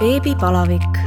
[0.00, 0.98] beebipalavik.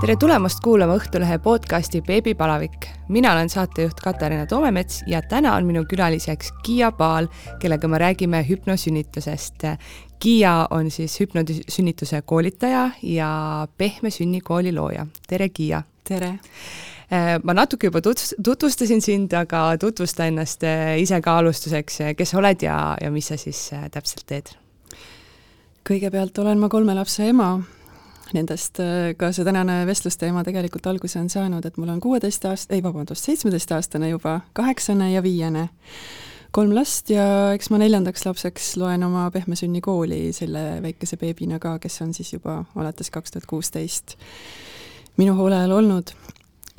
[0.00, 2.86] tere tulemast kuulama Õhtulehe podcasti Beebipalavik.
[3.08, 7.28] mina olen saatejuht Katariina Toomemets ja täna on minu külaliseks Kiia Paal,
[7.60, 9.64] kellega me räägime hüpnosünnitusest.
[10.18, 15.06] Kiia on siis hüpnosünnituse koolitaja ja Pehme sünnikooli looja.
[15.28, 15.82] tere, Kiia!
[16.08, 16.38] tere!
[17.06, 22.14] Äh, ma natuke juba tutvus-, tutvustasin sind, aga tutvusta ennast äh, ise ka alustuseks, äh,
[22.18, 24.50] kes sa oled ja, ja mis sa siis täpselt teed?
[25.86, 27.52] kõigepealt olen ma kolme lapse ema,
[28.34, 28.80] nendest
[29.14, 33.22] ka see tänane vestlusteema tegelikult alguse on saanud, et mul on kuueteist aast-, ei vabandust,
[33.22, 35.68] seitsmeteistaastane juba, kaheksane ja viiene.
[36.50, 41.62] kolm last ja eks ma neljandaks lapseks loen oma pehme sünni kooli selle väikese beebina
[41.62, 44.18] ka, kes on siis juba alates kaks tuhat kuusteist
[45.22, 46.10] minu hoole all olnud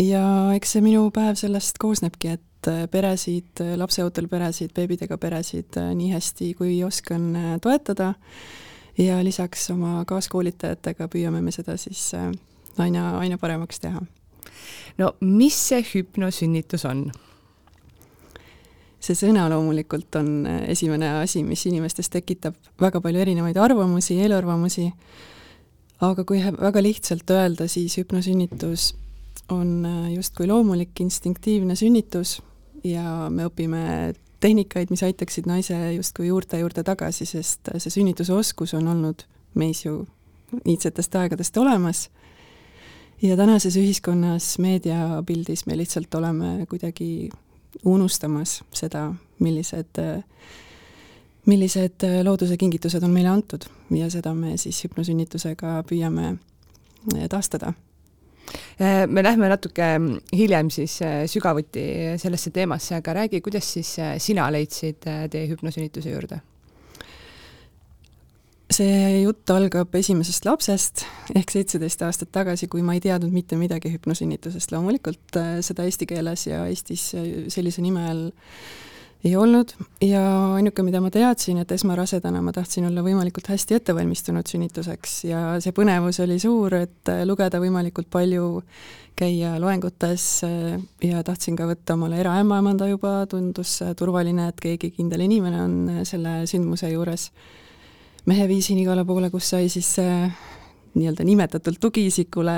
[0.01, 0.23] ja
[0.55, 5.91] eks see minu päev sellest koosnebki, et äh, peresid, äh, lapseootel peresid, beebidega peresid äh,
[5.97, 7.31] nii hästi, kui oskan
[7.63, 8.13] toetada
[8.97, 14.01] ja lisaks oma kaaskoolitajatega püüame me seda siis aina, aina paremaks teha.
[14.97, 17.07] no mis see hüpnosünnitus on?
[19.01, 24.87] see sõna loomulikult on esimene asi, mis inimestes tekitab väga palju erinevaid arvamusi, eelarvamusi,
[26.03, 28.89] aga kui väga lihtsalt öelda, siis hüpnosünnitus
[29.49, 32.41] on äh, justkui loomulik instinktiivne sünnitus
[32.83, 38.87] ja me õpime tehnikaid, mis aitaksid naise justkui juurte juurde tagasi, sest see sünnitusoskus on
[38.87, 39.25] olnud
[39.57, 40.03] meis ju
[40.65, 42.09] iidsetest aegadest olemas.
[43.21, 47.29] ja tänases ühiskonnas, meediapildis me lihtsalt oleme kuidagi
[47.85, 49.99] unustamas seda, millised,
[51.45, 56.37] millised looduse kingitused on meile antud ja seda me siis hüpnosünnitusega püüame
[57.29, 57.86] taastada Äh,
[59.07, 59.87] me lähme natuke
[60.35, 61.83] hiljem siis äh, sügavuti
[62.21, 66.41] sellesse teemasse, aga räägi, kuidas siis äh, sina leidsid tee hüpnosünnituse juurde?
[68.77, 71.05] see jutt algab esimesest lapsest
[71.39, 76.43] ehk seitseteist aastat tagasi, kui ma ei teadnud mitte midagi hüpnosünnitusest, loomulikult seda eesti keeles
[76.49, 77.05] ja Eestis
[77.53, 78.25] sellise nime all
[79.25, 79.71] ei olnud
[80.03, 80.21] ja
[80.55, 85.73] ainuke, mida ma teadsin, et esmarasedana ma tahtsin olla võimalikult hästi ettevalmistunud sünnituseks ja see
[85.75, 88.61] põnevus oli suur, et lugeda võimalikult palju,
[89.17, 90.25] käia loengutes
[91.01, 96.43] ja tahtsin ka võtta omale eraämmaemanda juba, tundus turvaline, et keegi kindel inimene on selle
[96.49, 97.31] sündmuse juures.
[98.25, 99.95] mehe viisin igale poole, kus sai siis
[100.93, 102.57] nii-öelda nimetatult tugiisikule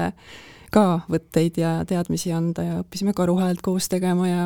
[0.73, 4.43] ka võtteid ja teadmisi anda ja õppisime karuhäält koos tegema ja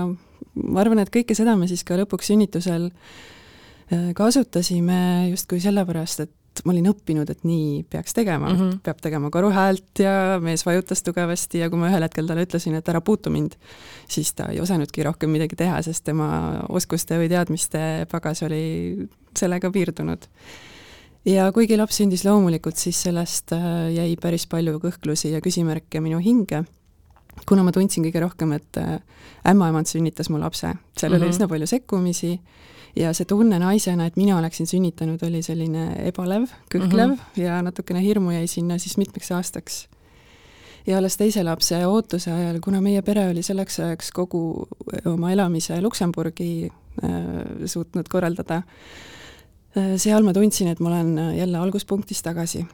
[0.55, 6.63] ma arvan, et kõike seda me siis ka lõpuks sünnitusel äh, kasutasime justkui sellepärast, et
[6.65, 8.81] ma olin õppinud, et nii peaks tegema mm, -hmm.
[8.85, 12.89] peab tegema karuhäält ja mees vajutas tugevasti ja kui ma ühel hetkel talle ütlesin, et
[12.89, 13.57] ära puutu mind,
[14.07, 16.27] siis ta ei osanudki rohkem midagi teha, sest tema
[16.69, 19.07] oskuste või teadmiste pagas oli
[19.39, 20.29] sellega piirdunud.
[21.25, 26.19] ja kuigi laps sündis loomulikult, siis sellest äh, jäi päris palju kõhklusi ja küsimärke minu
[26.19, 26.65] hinge
[27.47, 28.99] kuna ma tundsin kõige rohkem, et äh,
[29.49, 31.21] ämmaemand sünnitas mu lapse, seal mm -hmm.
[31.21, 32.39] oli üsna palju sekkumisi
[32.95, 37.41] ja see tunne naisena, et mina oleksin sünnitanud, oli selline ebalev, kõhklev mm -hmm.
[37.41, 39.87] ja natukene hirmu jäi sinna siis mitmeks aastaks.
[40.87, 44.67] ja alles teise lapse ootuse ajal, kuna meie pere oli selleks ajaks kogu
[45.05, 46.69] oma elamise Luksemburgi
[47.03, 47.11] äh,
[47.65, 48.55] suutnud korraldada
[49.77, 52.65] äh,, seal ma tundsin, et ma olen jälle alguspunktis tagasi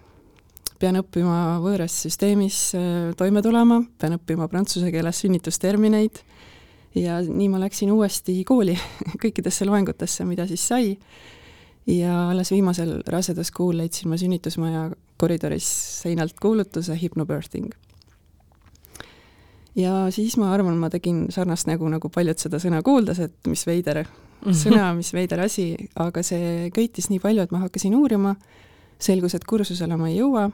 [0.79, 6.21] pean õppima võõras süsteemis äh, toime tulema, pean õppima prantsuse keeles sünnitustermineid
[6.97, 8.77] ja nii ma läksin uuesti kooli
[9.23, 10.95] kõikidesse loengutesse, mida siis sai,
[11.89, 14.87] ja alles viimasel raseduskuul leidsin ma sünnitusmaja
[15.19, 15.67] koridoris
[16.03, 17.73] seinalt kuulutuse hypnobirthing.
[19.75, 23.65] ja siis ma arvan, ma tegin sarnast nägu, nagu paljud seda sõna kuuldes, et mis
[23.67, 24.05] veider
[24.63, 28.35] sõna, mis veider asi, aga see köitis nii palju, et ma hakkasin uurima,
[28.99, 30.49] selgus, et kursusele ma ei jõua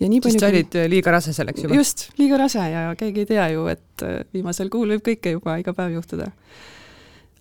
[0.00, 0.90] ja nii palju sest sa olid kui...
[0.94, 1.78] liiga rase selleks juba?
[1.78, 5.58] just, liiga rase ja keegi ei tea ju, et äh, viimasel kuul võib kõike juba
[5.60, 6.30] iga päev juhtuda.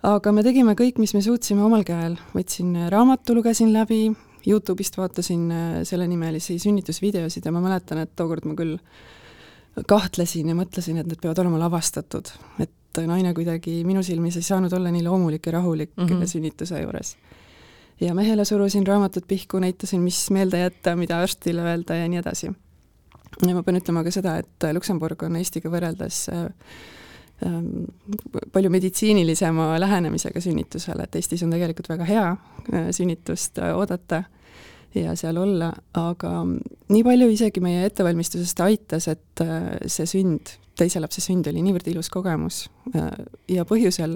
[0.09, 4.09] aga me tegime kõik, mis me suutsime omal käel, võtsin äh, raamatu, lugesin läbi,
[4.47, 8.77] Youtube'ist vaatasin äh, sellenimelisi sünnitusvideosid ja ma mäletan, et tookord ma küll
[9.87, 14.73] kahtlesin ja mõtlesin, et need peavad olema lavastatud, et naine kuidagi minu silmis ei saanud
[14.75, 16.27] olla nii loomulik ja rahulik mm -hmm.
[16.27, 17.15] sünnituse juures
[18.01, 22.51] ja mehele surusin raamatut pihku, näitasin, mis meelde jätta, mida arstile öelda ja nii edasi.
[23.47, 26.47] ja ma pean ütlema ka seda, et Luksemburg on Eestiga võrreldes äh,
[27.45, 27.85] ähm,
[28.53, 34.23] palju meditsiinilisema lähenemisega sünnitusele, et Eestis on tegelikult väga hea äh, sünnitust äh, oodata
[34.95, 36.31] ja seal olla, aga
[36.89, 39.43] nii palju isegi meie ettevalmistusest aitas, et
[39.85, 42.63] see sünd, teise lapse sünd oli niivõrd ilus kogemus
[43.45, 44.15] ja põhjusel,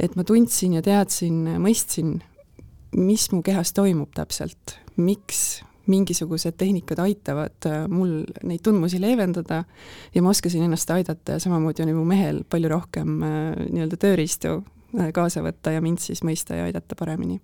[0.00, 2.14] et ma tundsin ja teadsin, mõistsin
[2.96, 9.64] mis mu kehas toimub täpselt, miks mingisugused tehnikad aitavad äh, mul neid tundmusi leevendada
[10.14, 13.34] ja ma oskasin ennast aidata ja samamoodi oli mu mehel palju rohkem äh,
[13.68, 17.40] nii-öelda tööriistu äh, kaasa võtta ja mind siis mõista ja aidata paremini.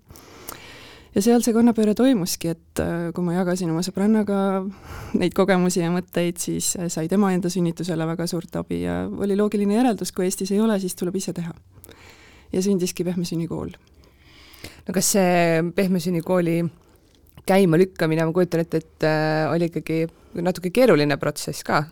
[1.14, 2.82] ja seal see kannapööre toimuski, et
[3.14, 4.40] kui ma jagasin oma sõbrannaga
[5.18, 9.76] neid kogemusi ja mõtteid, siis sai tema enda sünnitusele väga suurt abi ja oli loogiline
[9.76, 11.52] järeldus, kui Eestis ei ole, siis tuleb ise teha.
[12.52, 13.74] ja sündiski Pehme sünnikool
[14.86, 16.60] no kas see Pehme sünnikooli
[17.48, 20.04] käimalükkamine, ma kujutan ette, et äh, oli ikkagi
[20.44, 21.84] natuke keeruline protsess ka?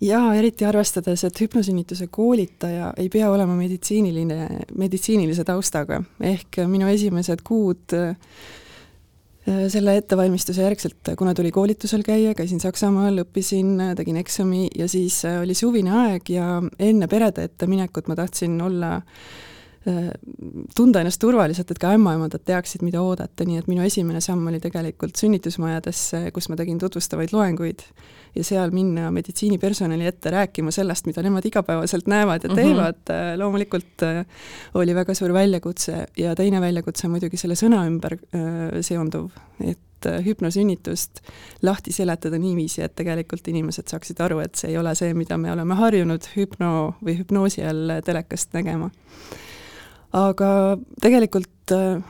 [0.00, 4.46] jaa, eriti arvestades, et hüpnosünnituse koolitaja ei pea olema meditsiiniline,
[4.80, 8.14] meditsiinilise taustaga, ehk minu esimesed kuud äh,
[9.68, 15.56] selle ettevalmistuse järgselt, kuna tuli koolitusel käia, käisin Saksamaal, õppisin, tegin eksami ja siis oli
[15.58, 16.48] suvine aeg ja
[16.78, 19.49] enne perede ette minekut ma tahtsin olla äh, Äh,
[20.76, 24.60] tunda ennast turvaliselt, et ka ämmaemandad teaksid, mida oodata, nii et minu esimene samm oli
[24.60, 27.86] tegelikult sünnitusmajadesse, kus ma tegin tutvustavaid loenguid
[28.36, 32.60] ja seal minna meditsiinipersonali ette rääkima sellest, mida nemad igapäevaselt näevad ja mhm.
[32.60, 33.38] teevad mm, -hmm.
[33.40, 34.24] loomulikult äh,
[34.74, 39.30] oli väga suur väljakutse ja teine väljakutse muidugi selle sõna ümber äh, seonduv,
[39.64, 39.78] et
[40.24, 41.20] hüpnosünnitust
[41.62, 45.52] lahti seletada niiviisi, et tegelikult inimesed saaksid aru, et see ei ole see, mida me
[45.52, 48.90] oleme harjunud hüpno või hüpnoosi all telekast nägema
[50.16, 50.50] aga
[51.02, 52.02] tegelikult äh,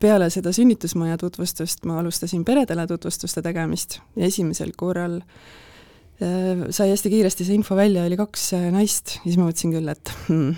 [0.00, 7.12] peale seda sünnitusmaja tutvustust ma alustasin peredele tutvustuste tegemist ja esimesel korral äh, sai hästi
[7.12, 10.54] kiiresti see info välja, oli kaks äh, naist ja siis ma mõtlesin küll, et hmm,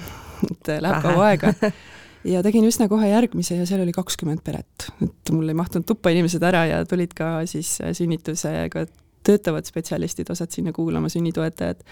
[0.53, 1.55] et läheb kaua aega.
[2.35, 6.13] ja tegin üsna kohe järgmise ja seal oli kakskümmend peret, et mul ei mahtunud tuppa
[6.13, 8.85] inimesed ära ja tulid ka siis sünnitusega
[9.29, 11.83] töötavad spetsialistid, osad sinna kuulama, sünnitoetajad.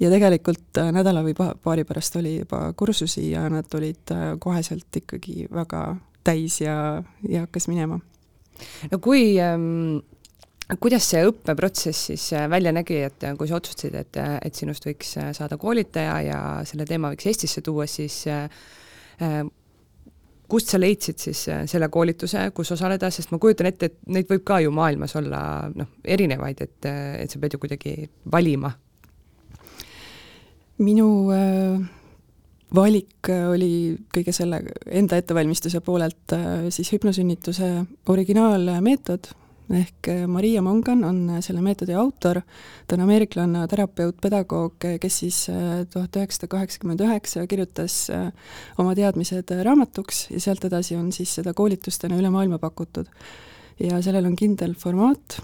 [0.00, 5.02] ja tegelikult äh, nädala või paari pärast oli juba kursusi ja nad olid äh, koheselt
[5.02, 5.82] ikkagi väga
[6.24, 8.00] täis ja, ja hakkas minema.
[8.92, 10.00] no kui ähm
[10.80, 15.14] kuidas see õppeprotsess siis äh, välja nägi, et kui sa otsustasid, et, et sinust võiks
[15.32, 18.26] saada koolitaja ja selle teema võiks Eestisse tuua, siis
[20.48, 24.28] kust sa leidsid siis äh, selle koolituse, kus osaleda, sest ma kujutan ette, et neid
[24.30, 25.40] võib ka ju maailmas olla
[25.74, 27.94] noh, erinevaid, et, äh, et sa pead ju kuidagi
[28.32, 28.72] valima.
[30.78, 31.80] minu äh,
[32.74, 37.70] valik oli kõige selle enda ettevalmistuse poolelt äh, siis hüpnosünnituse
[38.06, 39.32] originaalmeetod
[39.74, 42.40] ehk äh, Maria Mongan on äh, selle meetodi autor,
[42.86, 45.42] ta on ameeriklane terapeut, pedagoog, äh, kes siis
[45.92, 47.98] tuhat üheksasada kaheksakümmend üheksa kirjutas
[48.80, 53.08] oma teadmised raamatuks ja sealt edasi on siis seda koolitustena üle maailma pakutud.
[53.78, 55.38] ja sellel on kindel formaat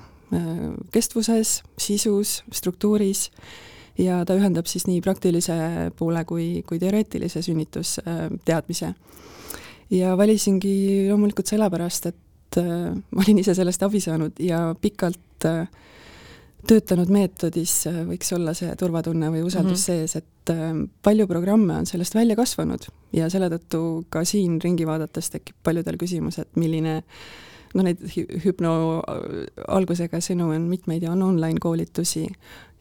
[0.90, 3.28] kestvuses, sisus, struktuuris
[4.00, 5.54] ja ta ühendab siis nii praktilise
[5.98, 8.94] poole kui, kui teoreetilise sünnitusteadmise.
[9.90, 12.23] ja valisingi loomulikult sellepärast, et
[12.54, 15.66] et äh, ma olin ise sellest abi saanud ja pikalt äh,
[16.68, 20.06] töötanud meetodis äh, võiks olla see turvatunne või usaldus mm -hmm.
[20.08, 20.30] sees, et
[21.02, 25.96] palju programme on sellest välja kasvanud ja selle tõttu ka siin ringi vaadates tekib paljudel
[25.96, 27.02] küsimus, et milline
[27.74, 27.98] no neid
[28.44, 29.02] hüpno
[29.68, 32.28] algusega sõnu on mitmeid ja on online koolitusi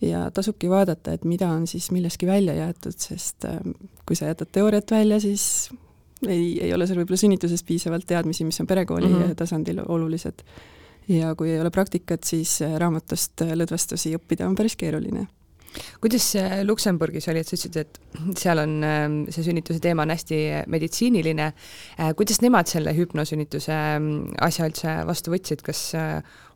[0.01, 3.45] ja tasubki vaadata, et mida on siis millestki välja jäetud, sest
[4.05, 5.71] kui sa jätad teooriat välja, siis
[6.29, 9.35] ei, ei ole sul võib-olla sünnituses piisavalt teadmisi, mis on perekooli mm -hmm.
[9.39, 10.43] tasandil olulised.
[11.07, 15.27] ja kui ei ole praktikat, siis äh, raamatust äh, lõdvestusi õppida on päris keeruline
[15.99, 17.99] kuidas see Luksemburgis oli, et sa ütlesid, et
[18.37, 21.47] seal on ähm, see sünnituse teema on hästi meditsiiniline,
[21.99, 25.91] äh, kuidas nemad selle hüpnosünnituse ähm, asja üldse vastu võtsid, kas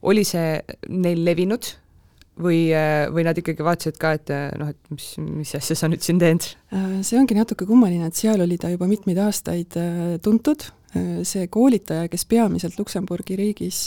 [0.01, 1.73] oli see neil levinud
[2.41, 5.09] või, äh, või nad ikkagi vaatasid ka, et äh, noh, et mis,
[5.41, 6.49] mis asja sa nüüd siin teed?
[6.75, 9.77] Äh, see ongi natuke kummaline, et seal oli ta juba mitmeid aastaid
[10.23, 10.69] tuntud,
[11.27, 13.81] see koolitaja, kes peamiselt Luksemburgi riigis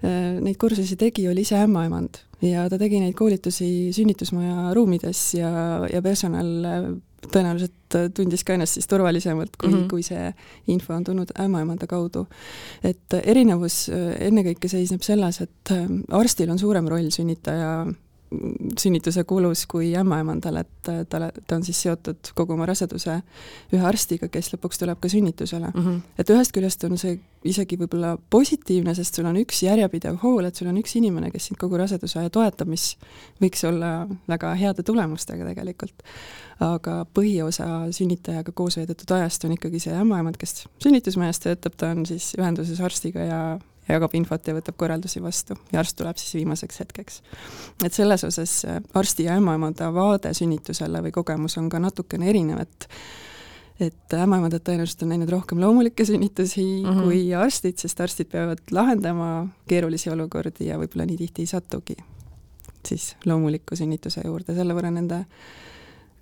[0.00, 5.50] neid kursusi tegi, oli ise ämmaemand ja ta tegi neid koolitusi sünnitusmaja ruumides ja,
[5.90, 6.46] ja personal
[7.26, 9.88] tõenäoliselt tundis ka ennast siis turvalisemalt, kui mm, -hmm.
[9.90, 10.32] kui see
[10.72, 12.26] info on tulnud ämmaemanda kaudu.
[12.84, 15.74] et erinevus ennekõike seisneb selles, et
[16.10, 17.86] arstil on suurem roll sünnitaja
[18.78, 23.16] sünnituse kulus kui ämmaemandal, et talle, ta on siis seotud kogu oma raseduse
[23.74, 25.80] ühe arstiga, kes lõpuks tuleb ka sünnitusele mm.
[25.86, 26.00] -hmm.
[26.18, 30.54] et ühest küljest on see isegi võib-olla positiivne, sest sul on üks järjepidev hool, et
[30.54, 32.96] sul on üks inimene, kes sind kogu raseduse aja toetab, mis
[33.42, 36.06] võiks olla väga heade tulemustega tegelikult.
[36.60, 42.06] aga põhiosa sünnitajaga koos veedetud ajast on ikkagi see ämmaemand, kes sünnitusmajas töötab, ta on
[42.06, 43.40] siis ühenduses arstiga ja
[43.94, 47.22] jagab infot ja võtab korraldusi vastu ja arst tuleb siis viimaseks hetkeks.
[47.84, 52.62] et selles osas äh, arsti ja ämmaemanda vaade sünnitusele või kogemus on ka natukene erinev,
[52.66, 52.88] et
[53.80, 57.02] et ämmaemandad tõenäoliselt on näinud rohkem loomulikke sünnitusi mm -hmm.
[57.02, 61.96] kui arstid, sest arstid peavad lahendama keerulisi olukordi ja võib-olla nii tihti ei satugi
[62.86, 65.24] siis loomuliku sünnituse juurde, selle võrra nende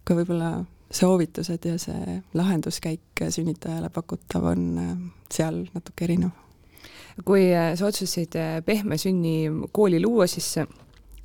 [0.04, 4.92] ka võib-olla soovitused ja see lahenduskäik sünnitajale pakutav on äh,
[5.32, 6.32] seal natuke erinev.
[7.26, 10.52] Kui äh, sa otsustasid äh, pehme sünni kooli luua, siis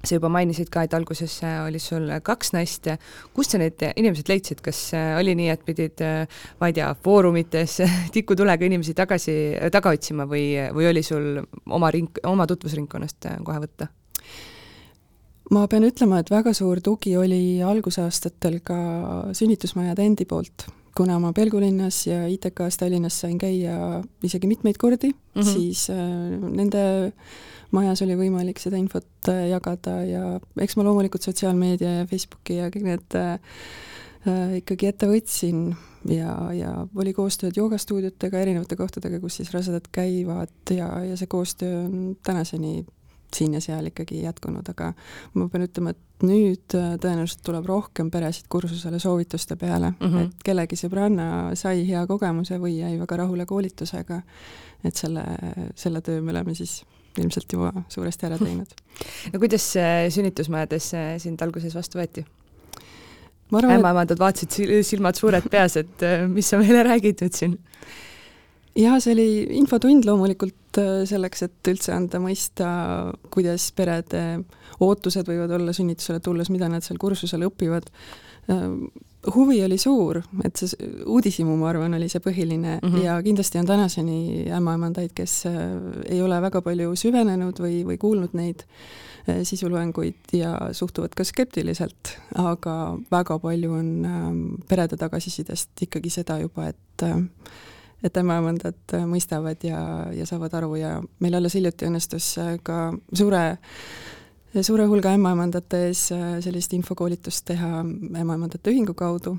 [0.04, 2.90] sa juba mainisid ka, et alguses oli sul kaks naist.
[3.34, 4.82] kust sa need inimesed leidsid, kas
[5.20, 6.04] oli nii, et pidid,
[6.60, 7.78] ma ei tea, foorumites
[8.16, 9.38] tikutulega inimesi tagasi,
[9.72, 11.40] taga otsima või, või oli sul
[11.72, 13.88] oma ring, oma tutvusringkonnast kohe võtta?
[15.54, 18.78] ma pean ütlema, et väga suur tugi oli algusaastatel ka
[19.38, 25.42] sünnitusmajade endi poolt kuna ma Pelgulinnas ja ITK-s Tallinnas sain käia isegi mitmeid kordi mm,
[25.42, 25.54] -hmm.
[25.54, 25.98] siis äh,
[26.42, 27.14] nende
[27.74, 30.24] majas oli võimalik seda infot äh, jagada ja
[30.62, 33.34] eks ma loomulikult sotsiaalmeedia ja Facebooki ja kõik need äh,
[34.28, 35.74] äh, ikkagi ette võtsin
[36.10, 41.86] ja, ja oli koostööd joogastuudiotega, erinevate kohtadega, kus siis rasedad käivad ja, ja see koostöö
[41.86, 42.84] on tänaseni
[43.34, 44.92] siin ja seal ikkagi jätkunud, aga
[45.34, 50.26] ma pean ütlema, et nüüd äh, tõenäoliselt tuleb rohkem peresid kursusele soovituste peale mm, -hmm.
[50.26, 54.22] et kellegi sõbranna sai hea kogemuse või jäi väga rahule koolitusega,
[54.84, 55.26] et selle,
[55.76, 56.84] selle töö me oleme siis
[57.18, 58.72] ilmselt juba suuresti ära teinud.
[59.34, 59.74] no kuidas
[60.10, 62.26] sünnitusmajades sind alguses vastu võeti?
[63.62, 67.58] ämmaemandad vaatasid silmad suured peas, et äh, mis sa meile räägid nüüd siin?
[68.76, 69.28] jah, see oli
[69.60, 72.68] infotund loomulikult äh, selleks, et üldse anda mõista,
[73.34, 74.44] kuidas perede
[74.84, 77.90] ootused võivad olla sünnitusele tulles, mida nad seal kursusel õpivad
[78.52, 78.70] äh,
[79.36, 83.04] huvi oli suur, et see uudishimu, ma arvan, oli see põhiline mm -hmm.
[83.06, 85.54] ja kindlasti on tänaseni ämmaemandaid, kes äh,
[86.06, 88.66] ei ole väga palju süvenenud või, või kuulnud neid
[89.30, 96.40] äh, sisuloenguid ja suhtuvad ka skeptiliselt, aga väga palju on ähm, perede tagasisidest ikkagi seda
[96.40, 97.08] juba, et
[98.04, 99.80] et ämmaemandad mõistavad ja,
[100.12, 102.34] ja saavad aru ja meil alles hiljuti õnnestus
[102.64, 103.44] ka suure
[104.62, 109.38] suure hulga ämmaemandate ees äh, sellist infokoolitust teha ämmaemandate ühingu kaudu.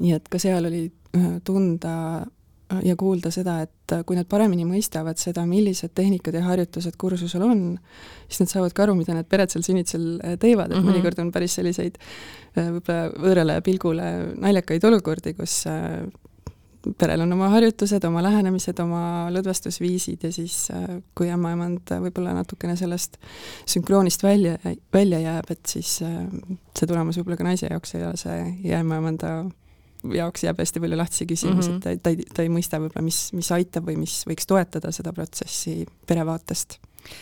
[0.00, 4.64] nii et ka seal oli äh, tunda äh, ja kuulda seda, et kui nad paremini
[4.68, 7.62] mõistavad seda, millised tehnikad ja harjutused kursusel on,
[8.28, 10.06] siis nad saavad ka aru, mida need pered seal sünnitusel
[10.40, 10.88] teevad, et mm -hmm.
[10.88, 12.00] mõnikord on päris selliseid
[12.56, 14.08] võib-olla võõrale pilgule
[14.40, 15.66] naljakaid olukordi, kus
[16.98, 19.02] perel on oma harjutused, oma lähenemised, oma
[19.34, 23.18] lõdvestusviisid ja siis äh, kui ämmaemand võib-olla natukene sellest
[23.68, 24.56] sünkroonist välja,
[24.94, 26.20] välja jääb, et siis äh,
[26.78, 29.32] see tulemus võib-olla ka naise jaoks ei ole see ja ämmaemanda
[30.14, 31.94] jaoks jääb hästi palju lahtisi küsimusi mm, -hmm.
[31.96, 34.92] et ta, ta ei, ta ei mõista võib-olla, mis, mis aitab või mis võiks toetada
[34.94, 36.78] seda protsessi pere vaatest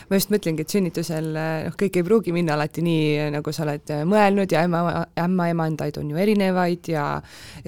[0.09, 3.93] ma just mõtlengi, et sünnitusel noh, kõik ei pruugi minna alati nii, nagu sa oled
[4.09, 4.81] mõelnud ja ämma,
[5.25, 7.07] ämmaemandaid on ju erinevaid ja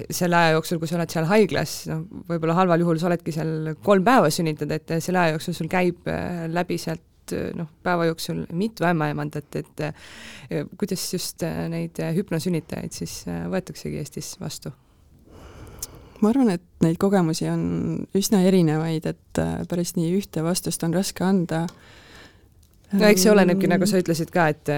[0.08, 3.74] selle aja jooksul, kui sa oled seal haiglas, noh, võib-olla halval juhul sa oledki seal
[3.84, 8.44] kolm päeva sünnitad, et selle aja jooksul sul käib äh, läbi sealt noh, päeva jooksul
[8.56, 10.06] mitu ämmaemandat, et äh,
[10.78, 14.74] kuidas just äh, neid hüpnosünnitajaid siis võetaksegi Eestis vastu?
[16.20, 17.62] ma arvan, et neid kogemusi on
[18.18, 19.38] üsna erinevaid, et
[19.70, 21.62] päris nii ühte vastust on raske anda
[22.92, 24.70] no eks see olenebki, nagu sa ütlesid ka, et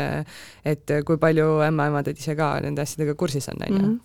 [0.69, 3.99] et kui palju ämmaemandad ise ka nende asjadega kursis on, on ju mhm.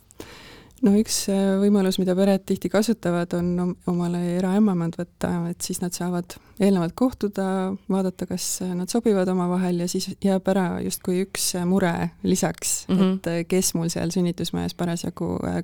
[0.88, 5.96] no üks äh, võimalus, mida pered tihti kasutavad, on omale eraämmemand võtta, et siis nad
[5.98, 7.48] saavad eelnevalt kohtuda,
[7.92, 13.20] vaadata, kas nad sobivad omavahel ja siis jääb ära justkui üks mure lisaks mm, -hmm.
[13.20, 15.62] et kes mul seal sünnitusmajas parasjagu äh,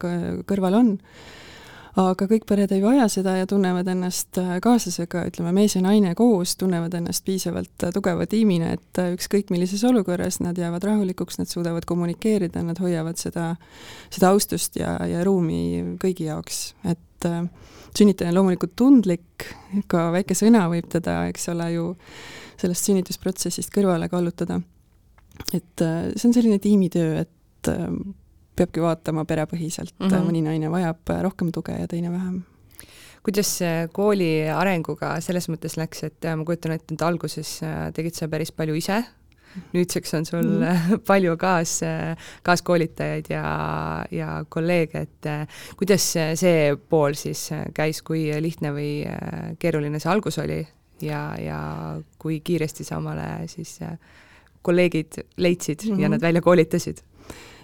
[0.50, 0.94] kõrval on
[2.00, 6.16] aga kõik pered ei vaja seda ja tunnevad ennast äh, kaaslasega, ütleme, mees ja naine
[6.18, 11.38] koos tunnevad ennast piisavalt äh, tugeva tiimina, et äh, ükskõik millises olukorras nad jäävad rahulikuks,
[11.42, 13.52] nad suudavad kommunikeerida, nad hoiavad seda,
[14.14, 17.44] seda austust ja, ja ruumi kõigi jaoks, et äh,
[17.94, 19.50] sünnitaja on loomulikult tundlik,
[19.92, 21.88] ka väike sõna võib teda, eks ole ju,
[22.62, 24.62] sellest sünnitusprotsessist kõrvale kallutada.
[25.54, 27.70] et see on selline tiimitöö, et
[28.56, 30.26] peabki vaatama perepõhiselt mm, -hmm.
[30.30, 32.44] mõni naine vajab rohkem tuge ja teine vähem
[33.24, 33.56] kuidas
[33.96, 38.52] kooli arenguga selles mõttes läks, et ma kujutan ette, et alguses äh, tegid sa päris
[38.56, 39.00] palju ise,
[39.76, 41.80] nüüdseks on sul mm palju kaas,
[42.44, 43.46] kaaskoolitajaid ja,
[44.12, 50.12] ja kolleege, et äh, kuidas see pool siis käis, kui lihtne või äh, keeruline see
[50.12, 50.60] algus oli
[51.04, 51.60] ja, ja
[52.20, 53.80] kui kiiresti sa omale siis
[54.64, 56.02] kolleegid leidsid mm -hmm.
[56.02, 56.12] ja mhm.
[56.12, 57.04] nad välja koolitasid?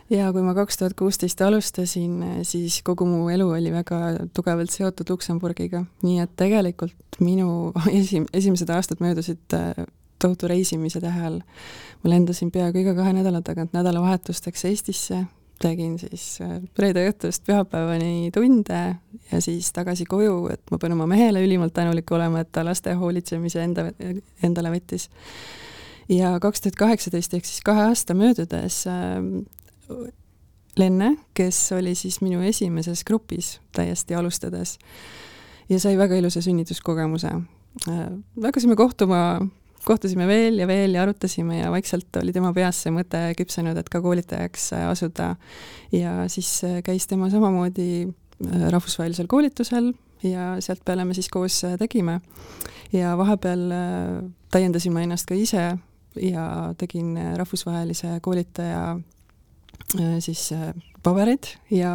[0.09, 4.01] Ja kui ma kaks tuhat kuusteist alustasin, siis kogu mu elu oli väga
[4.33, 9.85] tugevalt seotud Luksemburgiga, nii et tegelikult minu esi-, esimesed aastad möödusid äh,
[10.19, 11.41] tohutu reisimise tähe all.
[12.03, 15.23] ma lendasin peaaegu iga kahe nädala tagant nädalavahetusteks Eestisse,
[15.59, 16.39] tegin siis
[16.79, 18.81] reede õhtust pühapäevani tunde
[19.31, 22.95] ja siis tagasi koju, et ma pean oma mehele ülimalt tänulik olema, et ta laste
[22.95, 23.89] hoolitsemise enda,
[24.43, 25.09] endale võttis.
[26.09, 29.19] ja kaks tuhat kaheksateist ehk siis kahe aasta möödudes äh,
[30.79, 34.77] Lenne, kes oli siis minu esimeses grupis täiesti alustades
[35.69, 37.31] ja sai väga ilusa sünnituskogemuse
[37.89, 38.05] äh,.
[38.43, 39.39] hakkasime kohtuma
[39.85, 43.89] kohtusime veel ja veel ja arutasime ja vaikselt oli tema peas see mõte küpsenud, et
[43.89, 45.35] ka koolitajaks asuda.
[45.91, 49.93] ja siis äh, käis tema samamoodi äh, rahvusvahelisel koolitusel
[50.23, 52.19] ja sealt peale me siis koos tegime.
[52.93, 53.69] ja vahepeal
[54.51, 55.77] täiendasin ma ennast ka ise
[56.21, 58.99] ja tegin rahvusvahelise koolitaja
[60.21, 60.49] siis
[61.03, 61.91] paberid ja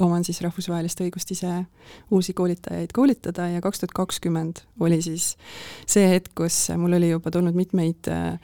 [0.00, 1.50] oman siis rahvusvahelist õigust ise
[2.10, 5.34] uusi koolitajaid koolitada ja kaks tuhat kakskümmend oli siis
[5.86, 8.38] see hetk, kus mul oli juba tulnud mitmeid äh,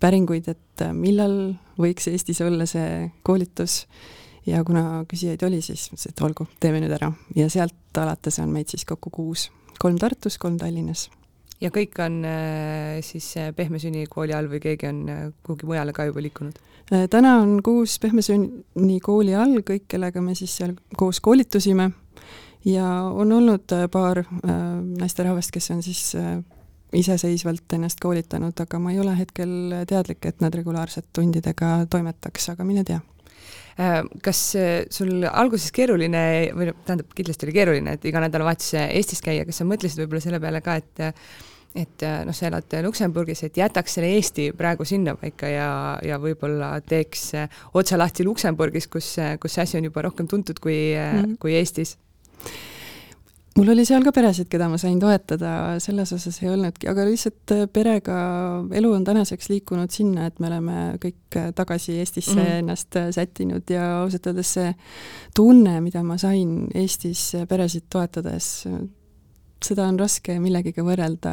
[0.00, 3.84] päringuid, et äh, millal võiks Eestis olla see koolitus.
[4.44, 7.08] Ja kuna küsijaid oli, siis mõtlesin, et olgu, teeme nüüd ära.
[7.32, 9.46] Ja sealt alates on meid siis kokku kuus,
[9.80, 11.06] kolm Tartus, kolm Tallinnas
[11.64, 15.02] ja kõik on äh, siis Pehme Sünni kooli all või keegi on
[15.42, 16.60] kuhugi mujale ka juba liikunud?
[16.92, 21.88] Äh, täna on kuus Pehme Sünni kooli all kõik, kellega me siis seal koos koolitusime
[22.68, 24.26] ja on olnud äh, paar äh,
[25.00, 26.12] naisterahvast, kes on siis
[26.94, 32.68] iseseisvalt ennast koolitanud, aga ma ei ole hetkel teadlik, et nad regulaarselt tundidega toimetaks, aga
[32.68, 33.00] mine tea
[34.22, 34.40] kas
[34.94, 36.20] sul alguses keeruline
[36.54, 40.38] või tähendab, kindlasti oli keeruline, et iga nädalavahetus Eestis käia, kas sa mõtlesid võib-olla selle
[40.38, 41.02] peale ka, et
[41.74, 45.70] et äh, noh, sa elad Luksemburgis, et jätaks selle Eesti praegu sinnapaika ja,
[46.06, 50.30] ja võib-olla teeks äh, otse lahti Luksemburgis, kus, äh, kus see asi on juba rohkem
[50.30, 51.96] tuntud kui mm, kui Eestis.
[53.54, 57.52] Mul oli seal ka peresid, keda ma sain toetada, selles osas ei olnudki, aga lihtsalt
[57.74, 58.16] perega
[58.74, 64.00] elu on tänaseks liikunud sinna, et me oleme kõik tagasi Eestisse mm ennast sättinud ja
[64.00, 64.74] ausalt öeldes see
[65.34, 68.50] tunne, mida ma sain Eestis peresid toetades,
[69.64, 71.32] seda on raske millegiga võrrelda,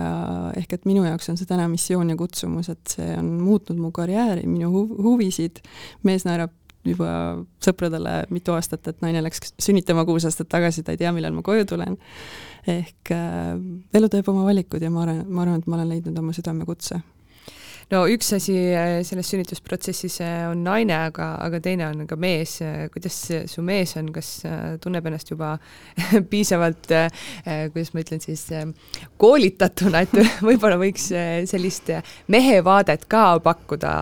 [0.60, 3.91] ehk et minu jaoks on see täna missioon ja kutsumus, et see on muutnud mu
[3.95, 5.63] karjääri, minu hu huvisid,
[6.08, 6.54] mees naerab
[6.88, 7.12] juba
[7.62, 11.43] sõpradele mitu aastat, et naine läks sünnitama kuus aastat tagasi, ta ei tea, millal ma
[11.45, 11.98] koju tulen.
[12.67, 13.58] ehk äh,
[13.98, 17.02] elu teeb oma valikud ja ma arvan, ma arvan, et ma olen leidnud oma südamekutse
[17.91, 22.58] no üks asi äh, selles sünnitusprotsessis äh, on naine, aga, aga teine on ka mees.
[22.93, 23.17] kuidas
[23.51, 25.54] su mees on, kas äh, tunneb ennast juba
[26.32, 26.89] piisavalt,
[27.41, 28.47] kuidas ma ütlen siis,
[29.21, 30.15] koolitatuna, et
[30.47, 31.10] võib-olla võiks
[31.51, 31.91] sellist
[32.32, 33.93] mehe vaadet ka pakkuda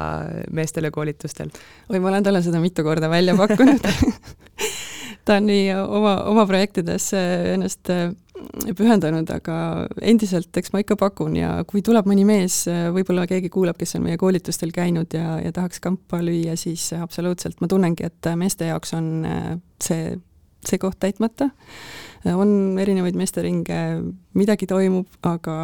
[0.56, 1.52] meestele koolitustel?
[1.90, 3.90] oi, ma olen talle seda mitu korda välja pakkunud
[5.30, 7.92] ta on nii oma, oma projektides ennast
[8.78, 9.56] pühendanud, aga
[10.06, 12.62] endiselt, eks ma ikka pakun ja kui tuleb mõni mees,
[12.96, 17.60] võib-olla keegi kuulab, kes on meie koolitustel käinud ja, ja tahaks kampa lüüa, siis absoluutselt,
[17.62, 19.52] ma tunnengi, et meeste jaoks on äh,
[19.84, 20.16] see,
[20.66, 21.50] see koht täitmata.
[22.34, 23.80] on erinevaid meesteringe,
[24.40, 25.60] midagi toimub, aga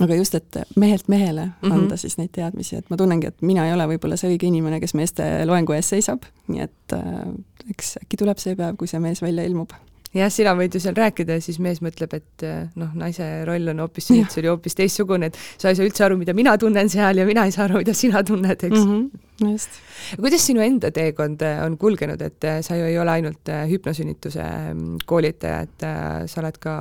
[0.00, 1.72] aga just, et mehelt mehele mhm.
[1.72, 1.96] anda mm -hmm.
[1.96, 4.94] siis neid teadmisi, et ma tunnengi, et mina ei ole võib-olla see õige inimene, kes
[4.94, 7.34] meeste loengu ees seisab, nii et äh,
[7.70, 9.72] eks äkki tuleb see päev, kui see mees välja ilmub
[10.16, 13.72] jah, sina võid ju seal rääkida ja siis mees mõtleb, et eh, noh, naise roll
[13.72, 16.88] on hoopis see oli hoopis teistsugune, et sa ei saa üldse aru, mida mina tunnen
[16.92, 18.88] seal ja mina ei saa aru, mida sina tunned, eks mm.
[18.88, 19.78] -hmm, just.
[20.16, 24.44] kuidas sinu enda teekond eh, on kulgenud, et eh, sa ju ei ole ainult hüpnosünnituse
[24.74, 25.88] mm, koolitaja, et
[26.28, 26.74] sa oled ka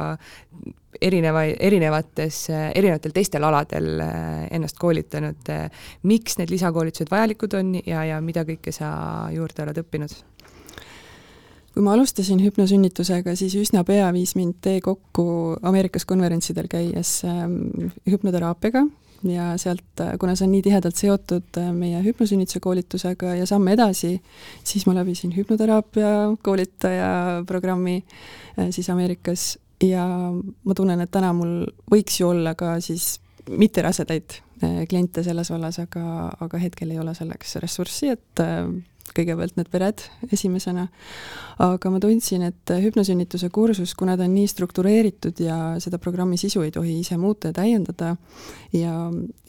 [1.01, 4.01] erinevaid, erinevates, erinevatel teistel aladel
[4.49, 5.51] ennast koolitanud.
[6.03, 8.89] miks need lisakoolitused vajalikud on ja, ja mida kõike sa
[9.35, 10.15] juurde oled õppinud?
[11.77, 15.27] Kui ma alustasin hüpnosünnitusega, siis üsna pea viis mind tee kokku
[15.61, 18.87] Ameerikas konverentsidel käies ähm, hüpnoteraapiaga.
[19.25, 23.69] Ja sealt, äh, kuna see on nii tihedalt seotud äh, meie hüpnosünnituse koolitusega ja samm
[23.69, 24.15] edasi,
[24.65, 26.11] siis ma läbisin hüpnoteraapia
[26.45, 27.13] koolitaja
[27.49, 29.45] programmi äh, siis Ameerikas.
[29.85, 31.59] Ja ma tunnen, et täna mul
[31.93, 33.19] võiks ju olla ka siis
[33.53, 34.41] mitterasedaid
[34.89, 38.41] kliente selles vallas, aga, aga hetkel ei ole selleks ressurssi, et
[39.15, 40.87] kõigepealt need pered esimesena,
[41.63, 46.65] aga ma tundsin, et hüpnosünnituse kursus, kuna ta on nii struktureeritud ja seda programmi sisu
[46.65, 48.15] ei tohi ise muuta ja täiendada
[48.75, 48.95] ja,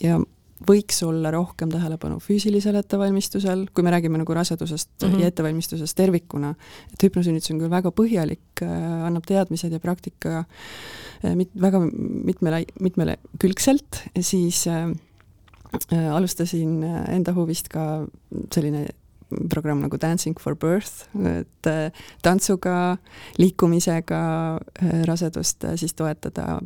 [0.03, 0.21] ja
[0.67, 5.21] võiks olla rohkem tähelepanu füüsilisel ettevalmistusel, kui me räägime nagu rasedusest mm -hmm.
[5.21, 6.55] ja ettevalmistusest tervikuna,
[6.93, 10.39] et hüpnosünnitus on küll väga põhjalik äh,, annab teadmised ja praktika
[11.25, 11.81] äh, mit-, väga
[12.25, 14.91] mitmele, mitmelekülgselt, siis äh,
[15.93, 18.07] äh, alustasin enda huvist ka
[18.55, 18.89] selline
[19.51, 21.91] programm nagu Dancing for Birth, et äh,
[22.25, 22.97] tantsuga,
[23.39, 24.21] liikumisega
[24.57, 26.61] äh, rasedust äh, siis toetada.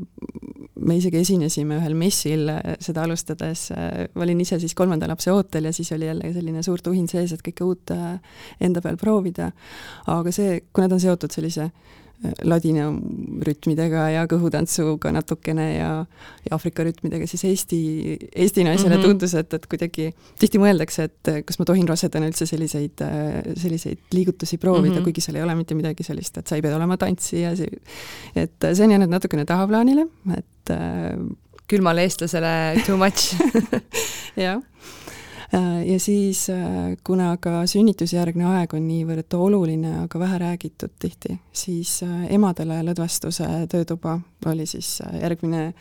[0.82, 2.48] me isegi esinesime ühel messil
[2.82, 6.80] seda alustades, ma olin ise siis kolmanda lapse ootel ja siis oli jälle selline suur
[6.82, 7.92] tuhin sees, et kõike uut
[8.60, 9.52] enda peal proovida.
[10.10, 11.68] aga see, kuna ta on seotud sellise
[12.46, 12.86] ladina
[13.46, 15.90] rütmidega ja kõhutantsuga natukene ja,
[16.46, 17.80] ja Aafrika rütmidega, siis Eesti,
[18.30, 19.08] Eesti naisele mm -hmm.
[19.08, 20.08] tundus, et, et kuidagi
[20.38, 23.04] tihti mõeldakse, et kas ma tohin rasedana üldse selliseid,
[23.56, 25.04] selliseid liigutusi proovida mm, -hmm.
[25.04, 27.54] kuigi seal ei ole mitte midagi sellist, et sa ei pea olema tantsija,
[28.36, 30.06] et see on jäänud natukene tahaplaanile,
[30.36, 30.76] et
[31.68, 33.34] külmale eestlasele too much
[34.36, 35.21] jah Äh,
[35.86, 41.98] ja siis, äh, kuna ka sünnitusjärgne aeg on niivõrd oluline, aga vähe räägitud tihti, siis
[42.06, 45.72] äh, emadele lõdvestuse töötuba oli siis järgmine,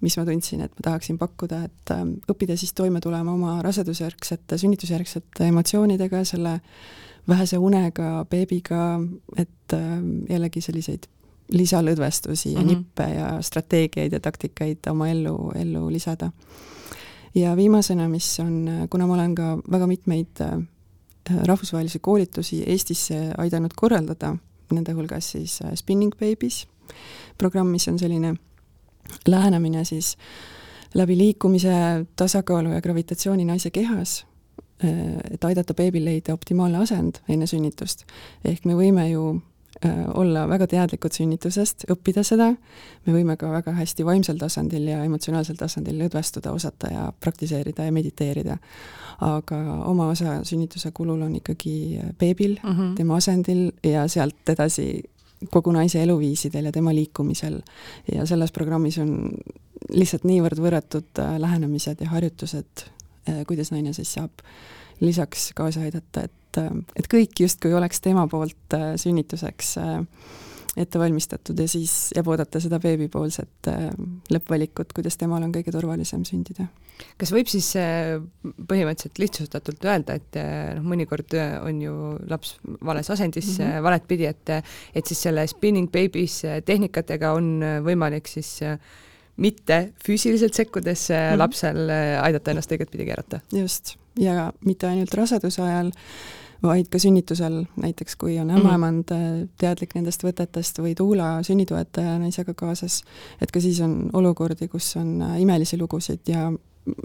[0.00, 1.94] mis ma tundsin, et ma tahaksin pakkuda, et
[2.32, 6.58] õppida siis toime tulema oma rasedusjärgsete, sünnitusjärgsete emotsioonidega, selle
[7.28, 8.98] vähese unega, beebiga,
[9.38, 9.76] et
[10.28, 11.06] jällegi selliseid
[11.52, 12.76] lisalõdvestusi ja mm -hmm.
[12.76, 16.30] nippe ja strateegiaid ja taktikaid oma ellu, ellu lisada
[17.34, 20.60] ja viimasena, mis on, kuna ma olen ka väga mitmeid äh,
[21.46, 24.34] rahvusvahelisi koolitusi Eestisse aidanud korraldada,
[24.72, 26.66] nende hulgas siis äh, Spinning Babies
[27.38, 28.34] programm, mis on selline
[29.28, 30.16] lähenemine siis
[30.94, 34.26] läbi liikumise, tasakaalu ja gravitatsiooni naise kehas,
[34.84, 38.06] äh, et aidata beebil leida optimaalne asend enne sünnitust.
[38.44, 39.40] ehk me võime ju
[40.14, 42.50] olla väga teadlikud sünnitusest, õppida seda,
[43.06, 47.92] me võime ka väga hästi vaimsel tasandil ja emotsionaalsel tasandil lõdvestuda, osata ja praktiseerida ja
[47.92, 48.58] mediteerida.
[49.20, 52.94] aga oma osa sünnituse kulul on ikkagi beebil mm, -hmm.
[52.96, 55.02] tema asendil ja sealt edasi
[55.50, 57.60] kogu naise eluviisidel ja tema liikumisel.
[58.14, 59.30] ja selles programmis on
[59.88, 62.84] lihtsalt niivõrd võrratud äh, lähenemised ja harjutused,
[63.28, 64.44] äh, kuidas naine siis saab
[65.00, 69.98] lisaks kaasa aidata, et et, et kõik justkui oleks tema poolt äh, sünnituseks äh,
[70.80, 73.88] ette valmistatud ja siis jääb oodata seda beebipoolset äh,
[74.30, 76.68] lõppvalikut, kuidas temal on kõige turvalisem sündida.
[77.18, 77.72] kas võib siis
[78.68, 80.36] põhimõtteliselt lihtsustatult öelda, et
[80.76, 81.32] noh, mõnikord
[81.64, 81.94] on ju
[82.28, 83.82] laps vales asendis mm -hmm.
[83.82, 84.50] valet pidi, et
[84.94, 88.60] et siis selle spinning babies tehnikatega on võimalik siis
[89.36, 91.38] mitte füüsiliselt sekkudes mm -hmm.
[91.38, 91.90] lapsel
[92.22, 93.40] aidata ennast õiget pidi keerata?
[93.52, 95.90] just, ja mitte ainult raseduse ajal,
[96.62, 99.48] vaid ka sünnitusel, näiteks kui on ämmaemand mm -hmm.
[99.60, 103.02] teadlik nendest võtetest või tuula sünnitoetaja naisega kaasas,
[103.40, 106.52] et ka siis on olukordi, kus on äh, imelisi lugusid ja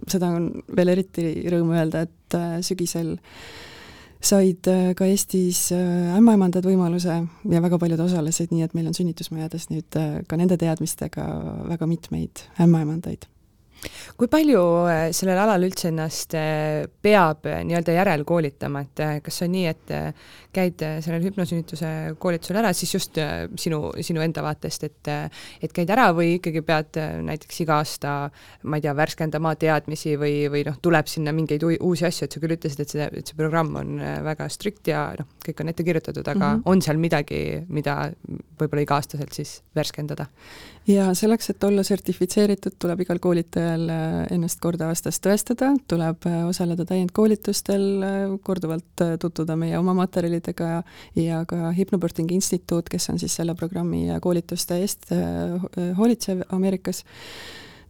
[0.07, 3.17] seda on veel eriti rõõm öelda, et äh, sügisel
[4.21, 5.71] said ka Eestis
[6.17, 11.27] ämmaemandad võimaluse ja väga paljud osalesid, nii et meil on sünnitusmajades nüüd ka nende teadmistega
[11.69, 13.27] väga mitmeid ämmaemandaid
[14.15, 19.51] kui palju äh, sellel alal üldse ennast äh, peab äh, nii-öelda järelkoolitama, et kas on
[19.53, 19.93] nii, et
[20.55, 21.89] käid sellel hüpnosünnituse
[22.21, 23.19] koolitusel ära, siis just
[23.59, 25.09] sinu, sinu enda vaatest, et
[25.63, 28.13] et käid ära või ikkagi pead näiteks iga aasta,
[28.63, 32.41] ma ei tea, värskendama teadmisi või, või noh, tuleb sinna mingeid uusi asju, et sa
[32.43, 35.87] küll ütlesid, et see, et see programm on väga strikt ja noh, kõik on ette
[35.87, 36.71] kirjutatud, aga mm -hmm.
[36.71, 37.97] on seal midagi, mida
[38.59, 40.29] võib-olla iga-aastaselt siis värskendada?
[40.87, 46.41] Ja selleks, et olla sertifitseeritud, tuleb igal koolitajal äh, ennast kord aastas tõestada, tuleb äh,
[46.49, 50.71] osaleda täiendkoolitustel, äh, korduvalt tutvuda meie oma materjalidega
[51.19, 55.09] ja ka Hypnobirthing Instituut, kes on siis selle programmi ja koolituste eest
[55.97, 57.03] hoolitsev Ameerikas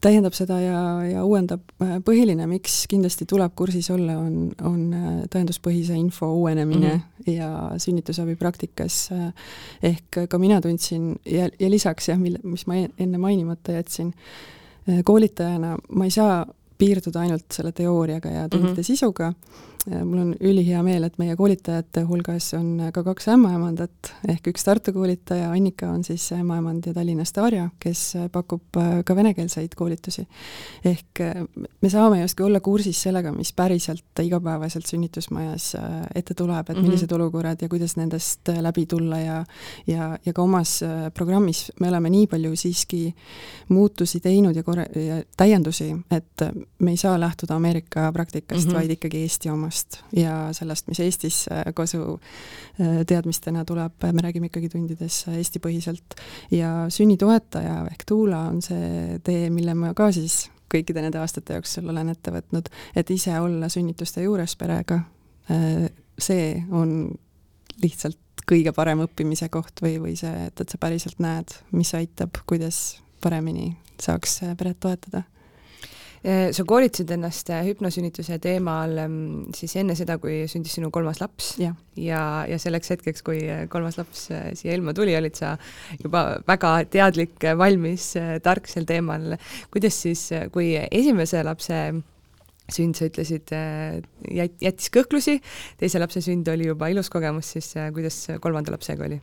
[0.06, 1.64] täiendab seda ja, ja uuendab.
[2.06, 7.34] põhiline, miks kindlasti tuleb kursis olla, on, on äh, tõenduspõhise info uuenemine mm -hmm.
[7.34, 9.10] ja sünnitusabi praktikas.
[9.12, 9.34] Äh,
[9.84, 14.14] ehk ka mina tundsin ja, ja lisaks jah, mille, mis ma enne mainimata jätsin,
[14.90, 16.46] äh, koolitajana ma ei saa
[16.78, 18.84] piirduda ainult selle teooriaga ja tundide mm -hmm.
[18.84, 19.34] sisuga
[19.86, 24.94] mul on ülihea meel, et meie koolitajate hulgas on ka kaks ämmaemandat, ehk üks Tartu
[24.96, 28.02] koolitaja, Annika on siis ämmaemand ja Tallinnast Arja, kes
[28.34, 30.26] pakub äh, ka venekeelseid koolitusi.
[30.86, 31.44] ehk äh,
[31.82, 36.86] me saame justkui olla kursis sellega, mis päriselt igapäevaselt sünnitusmajas äh, ette tuleb, et mhm.
[36.86, 37.22] millised mm -hmm.
[37.22, 39.46] olukorrad ja kuidas nendest läbi tulla ja
[39.88, 40.80] ja, ja ka omas
[41.14, 43.16] programmis me oleme nii palju siiski
[43.70, 46.42] muutusi teinud ja korra-, ja täiendusi, et
[46.80, 48.76] me ei saa lähtuda Ameerika praktikast mm, -hmm.
[48.76, 52.20] vaid ikkagi Eesti omast maailmast ja sellest, mis Eestis äh, kasu
[52.80, 56.16] äh, teadmistena tuleb, me räägime ikkagi tundides äh, Eesti-põhiselt.
[56.52, 61.90] ja sünnitoetaja ehk tuula on see tee, mille ma ka siis kõikide nende aastate jooksul
[61.90, 65.04] olen ette võtnud, et ise olla sünnituste juures perega,
[66.20, 67.14] see on
[67.84, 68.18] lihtsalt
[68.50, 72.98] kõige parem õppimise koht või, või see, et, et sa päriselt näed, mis aitab, kuidas
[73.22, 75.24] paremini saaks peret toetada
[76.26, 79.18] sa koolitasid ennast äh, hüpnosünnituse teemal ähm,
[79.54, 83.66] siis enne seda, kui sündis sinu kolmas laps ja, ja, ja selleks hetkeks, kui äh,
[83.70, 84.26] kolmas laps
[84.58, 85.54] siia ilma tuli, olid sa
[86.02, 88.14] juba väga teadlik, valmis,
[88.46, 89.36] tark sel teemal.
[89.74, 91.82] kuidas siis, kui esimese lapse
[92.74, 93.54] sünd, sa ütlesid,
[94.34, 95.38] jät-, jättis kõhklusi,
[95.78, 99.22] teise lapse sünd oli juba ilus kogemus, siis kuidas kolmanda lapsega oli?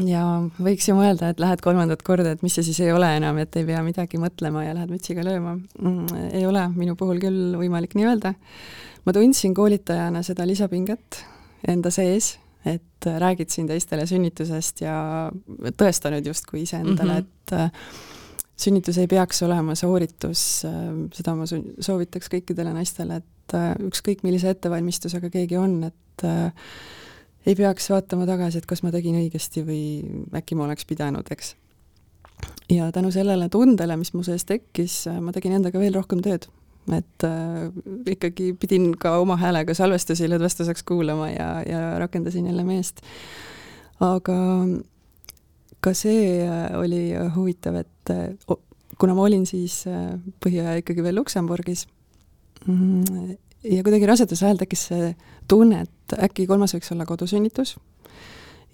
[0.00, 0.22] Ja
[0.62, 3.56] võiks ju mõelda, et lähed kolmandat korda, et mis see siis ei ole enam, et
[3.60, 6.30] ei pea midagi mõtlema ja lähed mütsiga lööma mm,.
[6.38, 8.34] ei ole minu puhul küll võimalik nii öelda.
[9.04, 11.20] ma tundsin koolitajana seda lisapinget
[11.68, 14.96] enda sees, et räägid siin teistele sünnitusest ja
[15.78, 17.28] tõesta nüüd justkui iseendale mm, -hmm.
[17.44, 17.70] et äh,
[18.56, 20.80] sünnitus ei peaks olema sooritus, äh,
[21.12, 26.26] seda ma soovitaks kõikidele naistele, et äh, ükskõik millise ettevalmistusega keegi on, et
[27.46, 29.84] ei peaks vaatama tagasi, et kas ma tegin õigesti või
[30.38, 31.54] äkki ma oleks pidanud, eks.
[32.70, 36.48] ja tänu sellele tundele, mis mu sees tekkis, ma tegin endaga veel rohkem tööd.
[36.92, 37.68] et äh,
[38.10, 43.02] ikkagi pidin ka oma häälega salvestusi lõdvestuseks kuulama ja, ja rakendasin jälle meest.
[44.00, 44.38] aga
[45.82, 48.58] ka see äh, oli huvitav, et äh,
[48.98, 51.86] kuna ma olin siis äh, põhiaja ikkagi veel Luksemburgis,
[52.66, 55.12] mm, ja kuidagi raseduse ajal tekkis see
[55.50, 57.76] tunne, et äkki kolmas võiks olla kodusünnitus.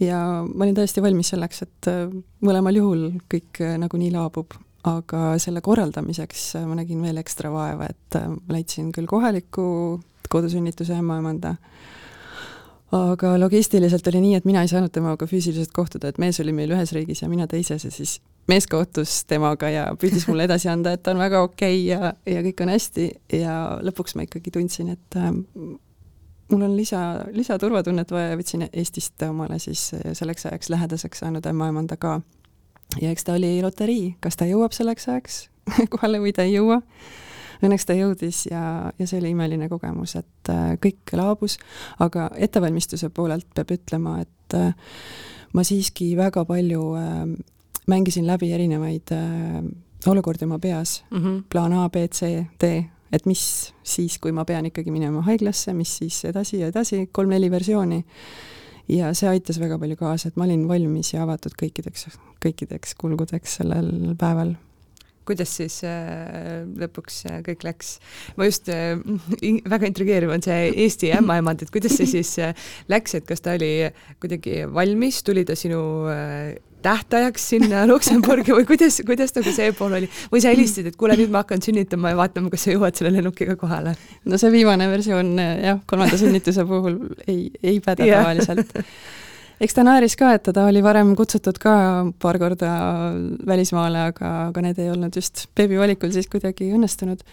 [0.00, 2.04] Ja ma olin täiesti valmis selleks, et äh,
[2.46, 4.54] mõlemal juhul kõik äh, nagunii laabub,
[4.86, 8.18] aga selle korraldamiseks äh, ma nägin veel ekstra vaeva, et
[8.52, 9.66] leidsin küll kohaliku
[10.30, 11.56] kodusünnituse ämmaemanda,
[12.92, 16.72] aga logistiliselt oli nii, et mina ei saanud temaga füüsiliselt kohtuda, et mees oli meil
[16.72, 20.94] ühes riigis ja mina teises ja siis mees kohtus temaga ja püüdis mulle edasi anda,
[20.96, 23.10] et ta on väga okei okay ja, ja kõik on hästi.
[23.42, 25.28] Ja lõpuks ma ikkagi tundsin, et äh,
[26.48, 27.02] mul on lisa,
[27.36, 32.20] lisaturvatunnet vaja ja võtsin Eestist omale siis selleks ajaks lähedaseks saanud ämmaemanda ka.
[33.00, 35.42] ja eks ta oli loterii, kas ta jõuab selleks ajaks
[35.92, 36.80] kohale või ta ei jõua
[37.62, 38.62] õnneks ta jõudis ja,
[38.98, 41.58] ja see oli imeline kogemus, et äh, kõik laabus,
[42.04, 44.92] aga ettevalmistuse poolelt peab ütlema, et äh,
[45.56, 47.24] ma siiski väga palju äh,
[47.88, 49.14] mängisin läbi erinevaid
[50.06, 51.42] olukordi oma peas mm, -hmm.
[51.48, 55.96] plaan A, B, C, D, et mis siis, kui ma pean ikkagi minema haiglasse, mis
[55.98, 58.04] siis edasi ja edasi, kolm-neli versiooni.
[58.88, 62.06] ja see aitas väga palju kaasa, et ma olin valmis ja avatud kõikideks,
[62.44, 64.54] kõikideks kulgudeks sellel päeval
[65.28, 67.96] kuidas siis äh, lõpuks äh, kõik läks?
[68.38, 68.96] ma just äh,,
[69.68, 72.34] väga intrigeeriv on see Eesti ämmaemand, et kuidas see siis
[72.90, 73.90] läks, et kas ta oli
[74.22, 79.98] kuidagi valmis, tuli ta sinu äh, tähtajaks sinna Luksemburgi või kuidas, kuidas nagu see pool
[79.98, 80.10] oli?
[80.32, 83.12] või sa helistasid, et kuule, nüüd ma hakkan sünnitama ja vaatame, kas sa jõuad selle
[83.18, 83.96] lennukiga kohale?
[84.24, 88.76] no see viimane versioon jah, kolmanda sünnituse puhul ei, ei päde tavaliselt
[89.60, 91.74] eks ta naeris ka, et teda oli varem kutsutud ka
[92.22, 92.72] paar korda
[93.48, 97.24] välismaale, aga, aga need ei olnud just beebi valikul siis kuidagi õnnestunud.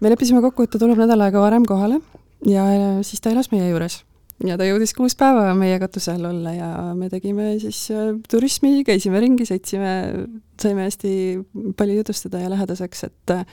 [0.00, 2.00] me leppisime kokku, et ta tuleb nädal aega varem kohale
[2.46, 2.68] ja
[3.02, 4.02] siis ta elas meie juures.
[4.46, 8.84] ja ta jõudis kuus päeva meie katuse all olla ja me tegime siis äh, turismi,
[8.86, 9.94] käisime ringi, sõitsime,
[10.60, 11.12] saime hästi
[11.76, 13.46] palju jutustada ja lähedaseks, et äh,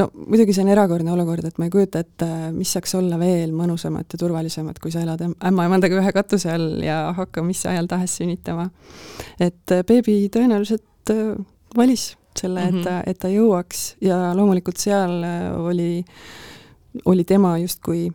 [0.00, 3.52] no muidugi see on erakordne olukord, et ma ei kujuta ette, mis saaks olla veel
[3.56, 8.16] mõnusamat ja turvalisemat, kui sa elad ämmaemandaga ühe katuse all ja hakka mis ajal tahes
[8.20, 8.70] sünnitama.
[9.40, 11.36] et äh, beebi tõenäoliselt äh,
[11.76, 13.10] valis selle, et ta, mhm.
[13.10, 15.92] et ta jõuaks ja loomulikult seal äh, oli,
[17.04, 18.08] oli tema justkui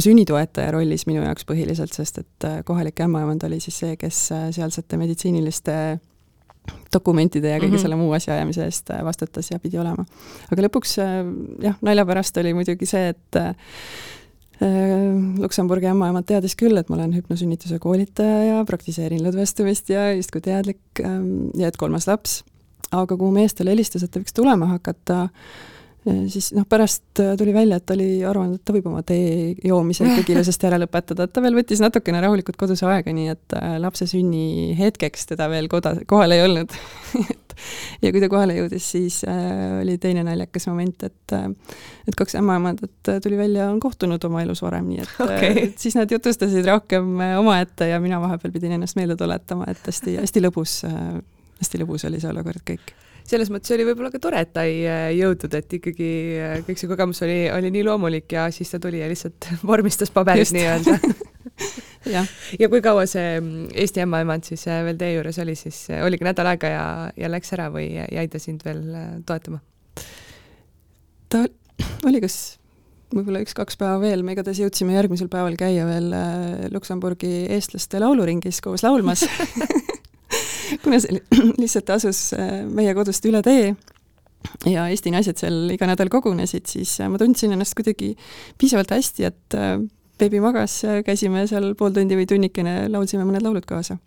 [0.00, 4.20] sünnitoetaja rollis minu jaoks põhiliselt, sest et kohalik ämmaemand oli siis see, kes
[4.54, 5.74] sealsete meditsiiniliste
[6.92, 7.82] dokumentide ja kõige mm -hmm.
[7.82, 10.04] selle muu asjaajamise eest äh, vastutas ja pidi olema.
[10.52, 11.18] aga lõpuks äh,
[11.62, 13.54] jah, nalja pärast oli muidugi see, et äh,
[15.38, 21.00] Luksemburgi ämmaemand teadis küll, et ma olen hüpnosünnituse koolitaja ja praktiseerin lõdvestumist ja justkui teadlik
[21.00, 22.42] ähm, ja et kolmas laps,
[22.92, 25.28] aga kuhu mees talle helistas, et ta võiks tulema hakata,
[26.04, 29.52] siis noh, pärast äh, tuli välja, et ta oli arvanud, et ta võib oma tee
[29.64, 33.58] joomise ikkagi ilusasti ära lõpetada, et ta veel võttis natukene rahulikult kodus aega, nii et
[33.58, 36.72] äh, lapse sünni hetkeks teda veel koda, kohal ei olnud
[37.30, 37.56] et
[38.02, 41.48] ja kui ta kohale jõudis, siis äh, oli teine naljakas moment, et äh,
[42.08, 45.50] et kaks ämmaemandat tuli välja, on kohtunud oma elus varem, nii et okay.
[45.50, 50.16] äh, siis nad jutustasid rohkem omaette ja mina vahepeal pidin ennast meelde tuletama, et hästi,
[50.22, 51.20] hästi lõbus äh,,
[51.60, 52.94] hästi lõbus oli see olukord kõik
[53.30, 56.80] selles mõttes oli võib-olla ka tore, et ta ei äh, jõudnud, et ikkagi äh, kõik
[56.80, 60.96] see kogemus oli, oli nii loomulik ja siis ta tuli ja lihtsalt vormistas paberid nii-öelda
[62.14, 62.24] ja.
[62.58, 66.26] ja kui kaua see mm, Eesti ämmaemand siis äh, veel teie juures oli, siis oligi
[66.26, 68.86] nädal aega ja, ja läks ära või jäi ta sind veel
[69.28, 69.60] toetama?
[71.30, 71.44] ta
[72.08, 72.40] oli kas
[73.10, 76.12] võib-olla üks-kaks päeva veel, me igatahes jõudsime järgmisel päeval käia veel
[76.70, 79.26] Luksemburgi eestlaste lauluringis koos laulmas
[80.84, 81.20] kuna see
[81.62, 83.72] lihtsalt asus äh, meie kodust üle tee
[84.70, 88.14] ja Eesti naised seal iga nädal kogunesid, siis ma tundsin ennast kuidagi
[88.60, 89.58] piisavalt hästi, et
[90.20, 93.98] beebi magas, käisime seal pool tundi või tunnikene, laulsime mõned laulud kaasa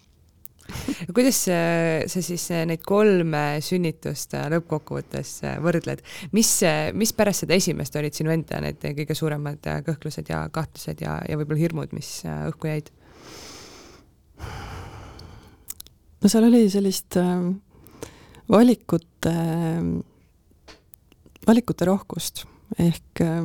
[1.16, 6.04] kuidas sa siis neid kolme sünnitust lõppkokkuvõttes võrdled,
[6.36, 6.52] mis,
[6.96, 11.40] mis pärast seda esimest olid sinu enda need kõige suuremad kõhklused ja kahtlused ja, ja
[11.40, 12.94] võib-olla hirmud, mis õhku jäid?
[16.24, 17.40] No seal oli sellist äh,
[18.52, 19.34] valikute
[21.44, 22.46] valikute rohkust
[22.80, 23.42] ehk äh,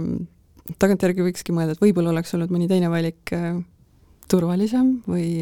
[0.79, 3.59] tagantjärgi võikski mõelda, et võib-olla oleks olnud mõni teine valik äh,
[4.29, 5.41] turvalisem või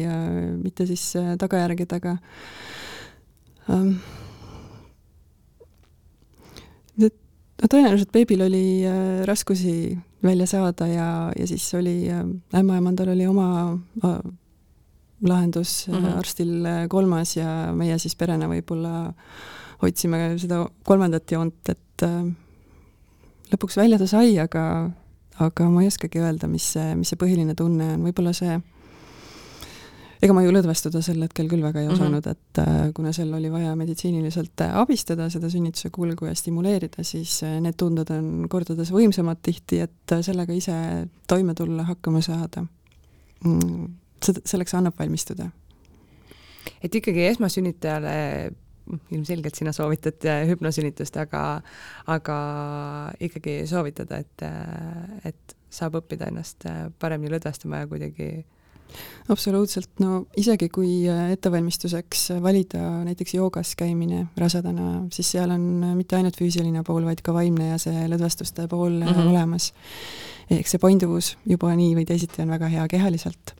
[0.63, 1.09] mitte siis
[1.41, 2.13] tagajärgedega
[3.73, 3.97] ähm,.
[6.95, 7.09] no
[7.67, 8.63] tõenäoliselt beebil oli
[9.27, 9.91] raskusi
[10.23, 13.49] välja saada ja, ja siis oli ämmaemandal oli oma
[15.21, 16.17] lahendus mm, -hmm.
[16.17, 19.13] arstil kolmas ja meie siis perena võib-olla
[19.81, 22.23] hoidsime seda kolmandat joont, et äh,
[23.51, 24.63] lõpuks välja ta sai, aga
[25.37, 28.57] aga ma ei oskagi öelda, mis see, mis see põhiline tunne on, võib-olla see
[30.17, 31.93] ega ma ju lõdvestuda sel hetkel küll väga ei mhm.
[31.93, 32.31] osanud mm, -hmm.
[32.31, 37.59] et äh, kuna sel oli vaja meditsiiniliselt abistada seda sünnituse kulgu ja stimuleerida, siis äh,
[37.61, 42.65] need tunded on kordades võimsamad tihti, et sellega ise toime tulla, hakkama saada.
[43.45, 43.85] Mm,
[44.23, 45.49] selleks annab valmistuda.
[46.83, 48.15] et ikkagi esmasünnitajale
[49.11, 51.61] ilmselgelt sina soovitad hüpnosünnitust, aga,
[52.07, 52.37] aga
[53.19, 54.45] ikkagi soovitada, et,
[55.27, 56.63] et saab õppida ennast
[56.99, 58.29] paremini lõdvestama ja kuidagi
[59.31, 65.93] absoluutselt, no isegi kui äh, ettevalmistuseks valida näiteks joogas käimine rasedana, siis seal on äh,
[65.97, 69.29] mitte ainult füüsiline pool, vaid ka vaimne ja see lõdvestuste pool mm -hmm.
[69.33, 69.73] olemas.
[70.49, 73.56] ehk see painduvus juba nii või teisiti on väga hea kehaliselt.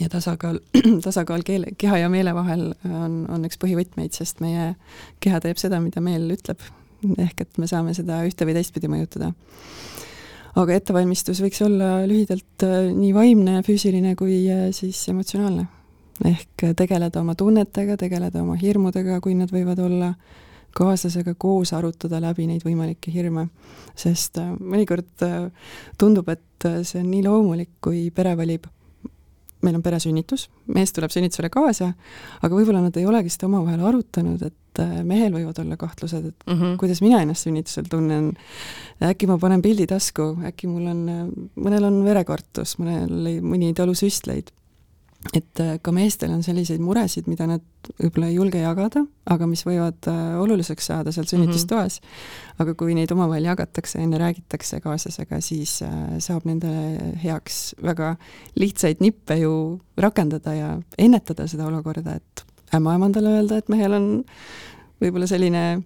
[0.00, 0.60] Ja tasakaal,
[1.06, 4.74] tasakaal keele, keha ja meele vahel on, on üks põhivõtmeid, sest meie
[5.20, 6.62] keha teeb seda, mida meel ütleb.
[7.18, 9.32] ehk et me saame seda ühte või teistpidi mõjutada
[10.56, 15.66] aga ettevalmistus võiks olla lühidalt äh, nii vaimne, füüsiline kui äh, siis emotsionaalne.
[16.24, 20.12] ehk äh, tegeleda oma tunnetega, tegeleda oma hirmudega, kui nad võivad olla,
[20.76, 23.48] kaaslasega koos arutada läbi neid võimalikke hirme.
[23.96, 25.24] sest mõnikord
[25.98, 28.66] tundub, et see on nii loomulik, kui pere valib
[29.64, 31.92] meil on peresünnitus, mees tuleb sünnitusele kaasa,
[32.42, 36.58] aga võib-olla nad ei olegi seda omavahel arutanud, et mehel võivad olla kahtlused, et mm
[36.58, 36.76] -hmm.
[36.80, 38.32] kuidas mina ennast sünnitusel tunnen.
[39.02, 41.02] äkki ma panen pildi tasku, äkki mul on,
[41.56, 44.52] mõnel on verekartus, mõnel mõni ei talu süstleid
[45.34, 47.64] et äh, ka meestel on selliseid muresid, mida nad
[48.00, 52.06] võib-olla ei julge jagada, aga mis võivad äh, oluliseks saada seal sünnitustoas mm.
[52.06, 52.60] -hmm.
[52.64, 56.70] aga kui neid omavahel jagatakse, enne räägitakse kaaslasega, siis äh, saab nende
[57.22, 58.16] heaks väga
[58.54, 64.08] lihtsaid nippe ju rakendada ja ennetada seda olukorda, et ämmaemandale öelda, et mehel on
[65.00, 65.82] võib-olla selline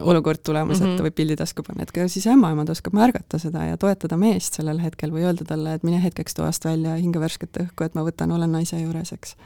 [0.00, 0.90] olukord tulemas mm, -hmm.
[0.90, 4.16] et ta võib pildi tasku panna, et ka siis ämmaemand oskab märgata seda ja toetada
[4.20, 7.94] meest sellel hetkel või öelda talle, et mine hetkeks toast välja, hinga värsket õhku, et
[7.98, 9.36] ma võtan, olen naise juures, eks.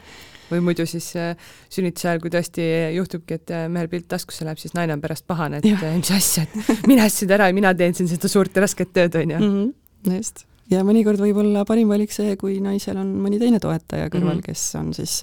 [0.51, 1.35] või muidu siis äh,
[1.69, 2.65] sünnituse ajal, kui tõesti
[2.95, 6.11] juhtubki, et äh, mehel pilt taskusse läheb, siis naine on pärast pahane, et äh, mis
[6.15, 9.37] asja, et mine asjad ära ja mina teen siin seda suurt ja rasket tööd, on
[9.37, 9.39] ju.
[9.39, 9.71] Mhm,
[10.17, 14.39] just ja mõnikord võib olla parim valik see, kui naisel on mõni teine toetaja kõrval
[14.39, 14.45] mm, -hmm.
[14.45, 15.19] kes on siis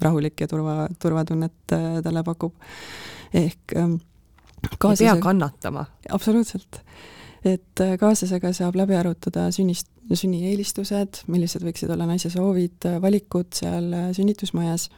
[0.00, 2.54] rahulik ja turva, turvatunnet talle pakub.
[3.34, 3.98] ehk ähm.
[4.64, 5.84] Ei pea kannatama.
[6.10, 6.80] absoluutselt.
[7.44, 13.52] et äh, kaaslasega saab läbi arutada sünnist, sünnieelistused, millised võiksid olla naise soovid, äh, valikud
[13.54, 14.88] seal äh, sünnitusmajas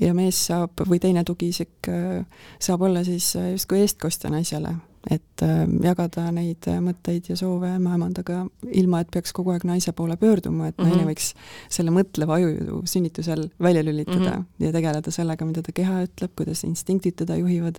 [0.00, 1.90] ja mees saab, või teine tugiisik
[2.62, 4.76] saab olla siis justkui eestkostja naisele
[5.10, 9.92] et äh, jagada neid äh, mõtteid ja soove ämmaemandaga, ilma et peaks kogu aeg naise
[9.96, 10.96] poole pöörduma, et mm -hmm.
[10.96, 11.32] naine võiks
[11.68, 14.66] selle mõtleva aju sünnitusel välja lülitada mm -hmm.
[14.66, 17.78] ja tegeleda sellega, mida ta keha ütleb, kuidas instinktid teda juhivad,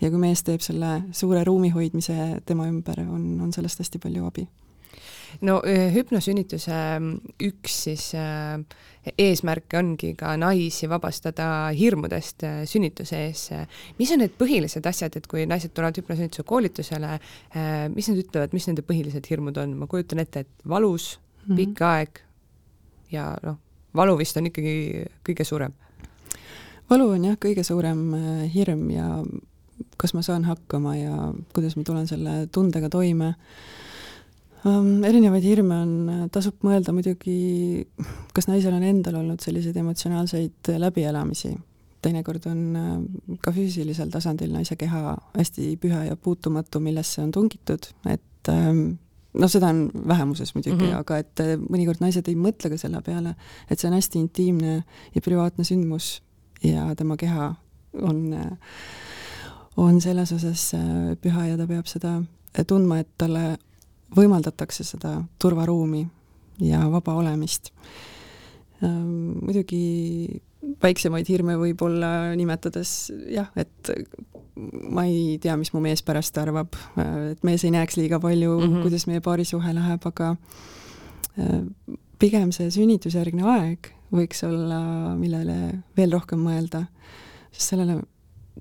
[0.00, 4.26] ja kui mees teeb selle suure ruumi hoidmise tema ümber, on, on sellest hästi palju
[4.26, 4.48] abi
[5.46, 5.60] no
[5.94, 8.58] hüpnosünnituse mm, üks siis äh,
[9.18, 13.46] eesmärke ongi ka naisi vabastada hirmudest äh, sünnituse ees.
[13.98, 17.16] mis on need põhilised asjad, et kui naised tulevad hüpnosünnituse koolitusele,
[17.56, 21.44] äh, mis nad ütlevad, mis nende põhilised hirmud on, ma kujutan ette, et valus mm,
[21.46, 21.60] -hmm.
[21.62, 22.24] pikk aeg
[23.14, 23.60] ja noh,
[23.96, 25.72] valu vist on ikkagi kõige suurem.
[26.90, 28.04] valu on jah, kõige suurem
[28.54, 29.22] hirm ja
[29.96, 33.34] kas ma saan hakkama ja kuidas ma tulen selle tundega toime?
[34.64, 35.92] Erinevaid hirme on,
[36.32, 37.86] tasub mõelda muidugi,
[38.36, 41.56] kas naisel on endal olnud selliseid emotsionaalseid läbielamisi.
[42.00, 47.90] teinekord on äh, ka füüsilisel tasandil naise keha hästi püha ja puutumatu, millesse on tungitud,
[48.08, 48.96] et um,
[49.36, 50.98] no seda on vähemuses muidugi mm, -hmm.
[50.98, 53.34] aga et mõnikord naised ei mõtle ka selle peale,
[53.70, 56.22] et see on hästi intiimne ja privaatne sündmus
[56.64, 57.54] ja tema keha
[57.92, 58.36] on,
[59.76, 60.72] on selles osas
[61.20, 62.22] püha ja ta peab seda
[62.66, 63.58] tundma, et talle
[64.16, 66.04] võimaldatakse seda turvaruumi
[66.64, 67.72] ja vaba olemist.
[68.84, 70.40] Ähm, muidugi
[70.82, 73.92] väiksemaid hirme võib-olla nimetades jah, et
[74.90, 76.76] ma ei tea, mis mu mees pärast arvab,
[77.30, 78.82] et mees ei näeks liiga palju mm, -hmm.
[78.84, 80.34] kuidas meie paarisuhe läheb, aga
[81.38, 81.64] äh,
[82.18, 86.84] pigem see sünnitusjärgne aeg võiks olla, millele veel rohkem mõelda,
[87.52, 88.00] sest sellele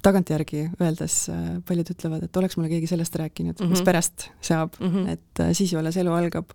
[0.03, 3.69] tagantjärgi öeldes äh, paljud ütlevad, et oleks mulle keegi sellest rääkinud mm, -hmm.
[3.69, 3.85] mis mhm.
[3.85, 5.09] pärast saab mm, -hmm.
[5.09, 6.49] et äh, siis ju alles elu algab.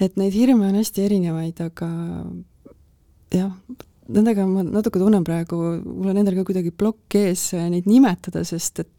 [0.00, 1.88] et neid hirme on hästi erinevaid, aga
[3.34, 3.52] jah,
[4.08, 8.44] nendega ma natuke tunnen praegu, mul on endal ka kuidagi plokk ees äh, neid nimetada,
[8.44, 8.94] sest et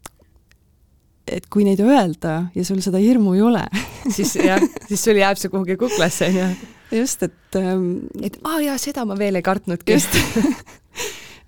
[1.30, 3.64] et kui neid öelda ja sul seda hirmu ei ole
[4.16, 6.46] siis jah, siis sul jääb see kuhugi kuklasse, on ju.
[7.00, 7.90] just, et ähm,
[8.22, 9.92] et aa ah, jaa, seda ma veel ei kartnudki.
[9.92, 10.16] just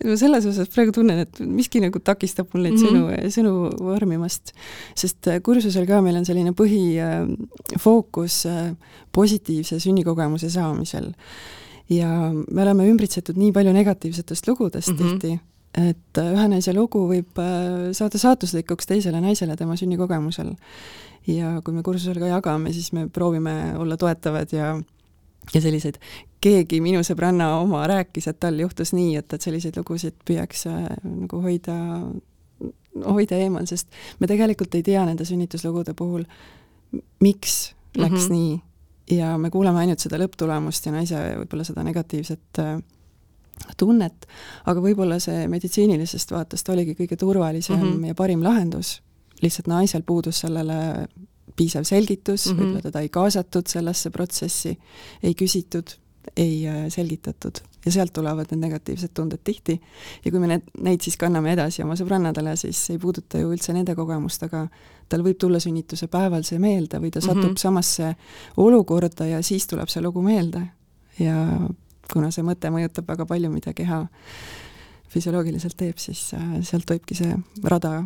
[0.05, 3.30] ma selles osas praegu tunnen, et miski nagu takistab mul neid mm -hmm.
[3.30, 4.53] sõnu, sõnu vormimast.
[4.95, 8.74] sest äh, kursusel ka meil on selline põhifookus äh,
[9.12, 11.12] positiivse sünnikogemuse saamisel
[11.90, 15.20] ja me oleme ümbritsetud nii palju negatiivsetest lugudest mm -hmm.
[15.20, 15.40] tihti,
[15.90, 20.55] et äh, ühe naise lugu võib äh, saada saatuslikuks teisele naisele tema sünnikogemusel.
[21.26, 24.80] ja kui me kursusel ka jagame, siis me proovime olla toetavad ja
[25.55, 25.99] ja selliseid,
[26.43, 30.88] keegi minu sõbranna oma rääkis, et tal juhtus nii, et, et selliseid lugusid püüaks äh,
[31.05, 31.76] nagu hoida,
[33.05, 33.90] hoida eemal, sest
[34.20, 36.26] me tegelikult ei tea nende sünnituslugude puhul,
[37.24, 38.32] miks läks mm -hmm.
[38.32, 42.76] nii ja me kuuleme ainult seda lõpptulemust ja naise võib-olla seda negatiivset äh,
[43.76, 44.26] tunnet,
[44.66, 48.07] aga võib-olla see meditsiinilisest vaatest oligi kõige turvalisem mm -hmm.
[48.07, 49.03] ja parim lahendus,
[49.43, 51.09] lihtsalt naisel puudus sellele
[51.57, 52.63] piisav selgitus mm, -hmm.
[52.63, 54.79] võib-olla teda ei kaasatud sellesse protsessi,
[55.23, 55.97] ei küsitud,
[56.37, 59.81] ei äh, selgitatud ja sealt tulevad need negatiivsed tunded tihti.
[60.25, 63.75] ja kui me need, neid siis kanname edasi oma sõbrannadele, siis ei puuduta ju üldse
[63.75, 64.67] nende kogemust, aga
[65.09, 67.27] tal võib tulla sünnituse päeval see meelde või ta mhm.
[67.27, 67.63] satub mm -hmm.
[67.65, 68.15] samasse
[68.57, 70.67] olukorda ja siis tuleb see lugu meelde.
[71.19, 71.69] ja
[72.13, 74.07] kuna see mõte mõjutab väga palju, mida keha
[75.13, 78.05] füsioloogiliselt teeb, siis äh, sealt võibki see rada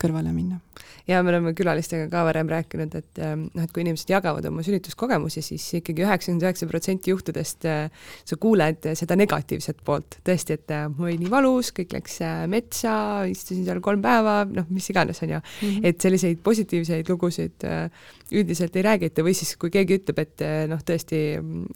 [0.00, 0.58] kõrvale minna.
[1.06, 4.64] ja me oleme külalistega ka varem rääkinud, et ähm, noh, et kui inimesed jagavad oma
[4.64, 10.74] sünnituskogemusi, siis ikkagi üheksakümmend üheksa protsenti juhtudest äh, sa kuuled seda negatiivset poolt, tõesti, et
[10.74, 12.96] äh, mul oli nii valus, kõik läks äh, metsa,
[13.30, 15.70] istusin seal kolm päeva, noh, mis iganes, on ju mm.
[15.70, 15.88] -hmm.
[15.92, 17.68] et selliseid positiivseid lugusid
[18.32, 21.18] üldiselt ei räägita või siis, kui keegi ütleb, et noh, tõesti,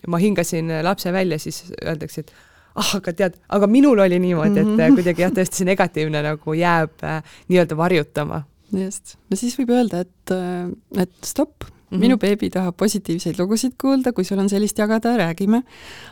[0.09, 2.33] ma hingasin lapse välja, siis öeldakse, et
[2.79, 5.01] ah, aga tead, aga minul oli niimoodi, et mm -hmm.
[5.01, 8.45] kuidagi jah, tõesti see negatiivne nagu jääb äh, nii-öelda varjutama.
[8.72, 12.01] just, no siis võib öelda, et, äh, et stopp -hmm.
[12.01, 15.62] minu beebi tahab positiivseid lugusid kuulda, kui sul on sellist jagada, räägime.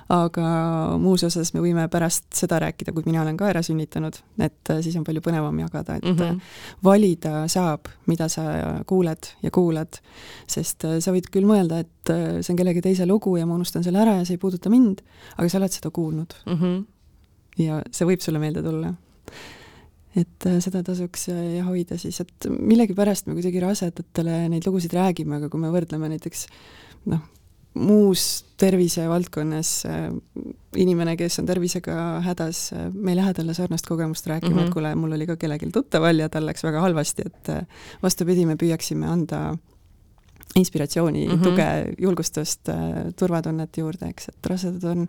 [0.09, 0.47] aga
[0.99, 4.81] muus osas me võime pärast seda rääkida, kui mina olen ka ära sünnitanud, et äh,
[4.83, 6.41] siis on palju põnevam jagada, et mm -hmm.
[6.85, 8.43] valida saab, mida sa
[8.87, 10.01] kuuled ja kuulad.
[10.47, 11.91] sest äh, sa võid küll mõelda, et
[12.41, 15.03] see on kellegi teise lugu ja ma unustan selle ära ja see ei puuduta mind,
[15.37, 16.55] aga sa oled seda kuulnud mm.
[16.55, 16.85] -hmm.
[17.59, 18.95] ja see võib sulle meelde tulla
[20.17, 25.41] et äh, seda tasuks äh, hoida siis, et millegipärast me kuidagi rasedatele neid lugusid räägime,
[25.41, 26.47] aga kui me võrdleme näiteks
[27.13, 27.23] noh,
[27.77, 28.25] muus
[28.61, 30.09] tervisevaldkonnas äh,
[30.81, 34.65] inimene, kes on tervisega hädas, me ei lähe talle sarnast kogemust rääkima mm, -hmm.
[34.65, 34.75] et mhm.
[34.75, 37.51] kuule, mul oli ka kellelgi tuttaval ja tal läks väga halvasti, et
[38.03, 39.57] vastupidi, me püüaksime anda
[40.57, 41.43] inspiratsiooni mm, -hmm.
[41.45, 42.71] tuge, julgustust,
[43.17, 45.05] turvatunnet juurde, eks, et rasedad on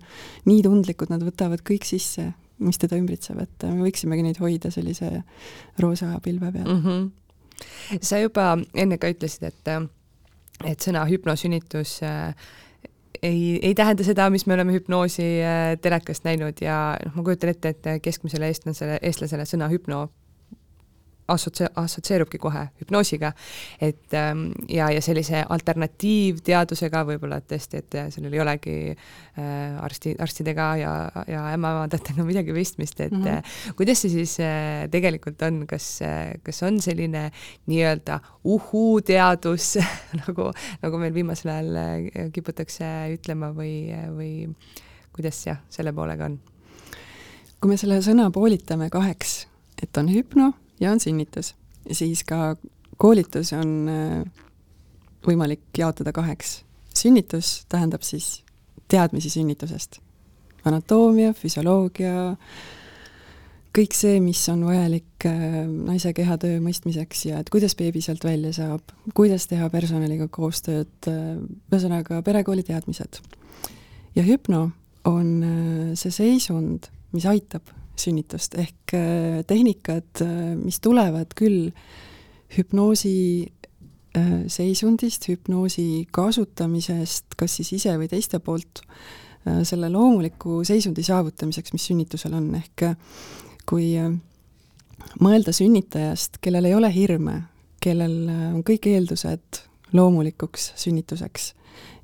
[0.45, 5.21] nii tundlikud, nad võtavad kõik sisse mis teda ümbritseb, et me võiksimegi neid hoida sellise
[5.81, 6.83] roosa pilve peal mm.
[6.83, 7.99] -hmm.
[8.01, 9.73] sa juba enne ka ütlesid, et,
[10.65, 12.33] et sõna hüpnosünnitus äh,
[13.21, 17.49] ei, ei tähenda seda, mis me oleme hüpnoosi äh, telekast näinud ja noh, ma kujutan
[17.49, 20.07] ette, et keskmisele eestlasele, eestlasele sõna hüpno
[21.27, 23.33] assotse-, assotsieerubki kohe hüpnoosiga.
[23.81, 30.67] et ähm, ja, ja sellise alternatiivteadusega võib-olla, tõesti, et sellel ei olegi äh, arsti, arstidega
[30.81, 30.93] ja,
[31.27, 33.75] ja ämmaemandatega midagi pistmist, et mm -hmm.
[33.75, 37.29] kuidas see siis äh, tegelikult on, kas äh,, kas on selline
[37.67, 39.77] nii-öelda uhuu-teadus
[40.23, 40.51] nagu,
[40.81, 44.31] nagu meil viimasel ajal äh, kiputakse ütlema või, või
[45.15, 46.39] kuidas jah, selle poolega on?
[47.57, 49.47] kui me selle sõna poolitame kaheks,
[49.81, 51.55] et on hüpno ja on sünnitus.
[51.91, 52.55] siis ka
[52.97, 54.25] koolitus on äh,
[55.27, 56.63] võimalik jaotada kaheks.
[56.95, 58.43] sünnitus tähendab siis
[58.87, 59.99] teadmisi sünnitusest.
[60.65, 62.35] anatoomia, füsioloogia,
[63.77, 68.53] kõik see, mis on vajalik äh, naise kehatöö mõistmiseks ja et kuidas beebi sealt välja
[68.53, 71.37] saab, kuidas teha personaliga koostööd, äh,
[71.71, 73.21] ühesõnaga perekooli teadmised.
[74.15, 74.71] ja hüpno
[75.05, 81.71] on see seisund, mis aitab sünnitust, ehk äh, tehnikad, äh, mis tulevad küll
[82.57, 83.53] hüpnoosi
[84.49, 88.79] seisundist, hüpnoosi kasutamisest, kas siis ise või teiste poolt,
[89.67, 92.87] selle loomuliku seisundi saavutamiseks, mis sünnitusel on, ehk
[93.69, 93.91] kui
[95.21, 97.35] mõelda sünnitajast, kellel ei ole hirme,
[97.83, 99.61] kellel on kõik eeldused
[99.93, 101.51] loomulikuks sünnituseks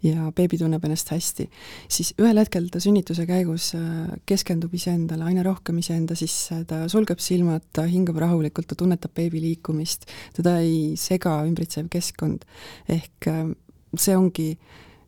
[0.03, 1.47] ja beebi tunneb ennast hästi,
[1.91, 7.21] siis ühel hetkel ta sünnituse käigus äh, keskendub iseendale aina rohkem iseenda sisse, ta sulgeb
[7.23, 12.43] silmad, ta hingab rahulikult, ta tunnetab beebi liikumist, teda ei sega ümbritsev keskkond.
[12.89, 13.45] ehk äh,
[13.97, 14.49] see ongi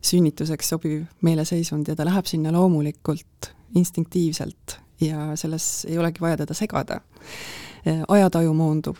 [0.06, 6.54] sünnituseks sobiv meeleseisund ja ta läheb sinna loomulikult, instinktiivselt ja selles ei olegi vaja teda
[6.54, 7.00] segada.
[7.86, 8.96] Äh, ajataju moondub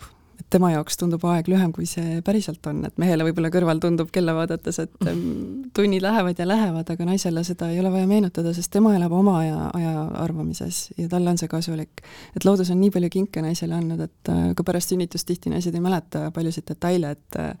[0.53, 4.31] tema jaoks tundub aeg lühem, kui see päriselt on, et mehele võib-olla kõrval tundub kella
[4.37, 5.71] vaadates, et mm.
[5.75, 9.37] tunnid lähevad ja lähevad, aga naisele seda ei ole vaja meenutada, sest tema elab oma
[9.41, 12.03] aja, aja arvamises ja talle on see kasulik.
[12.35, 15.75] et loodus on nii palju kinke naisele andnud, et äh, ka pärast sünnitust tihti naised
[15.75, 17.51] ei mäleta paljusid detaile, et äh,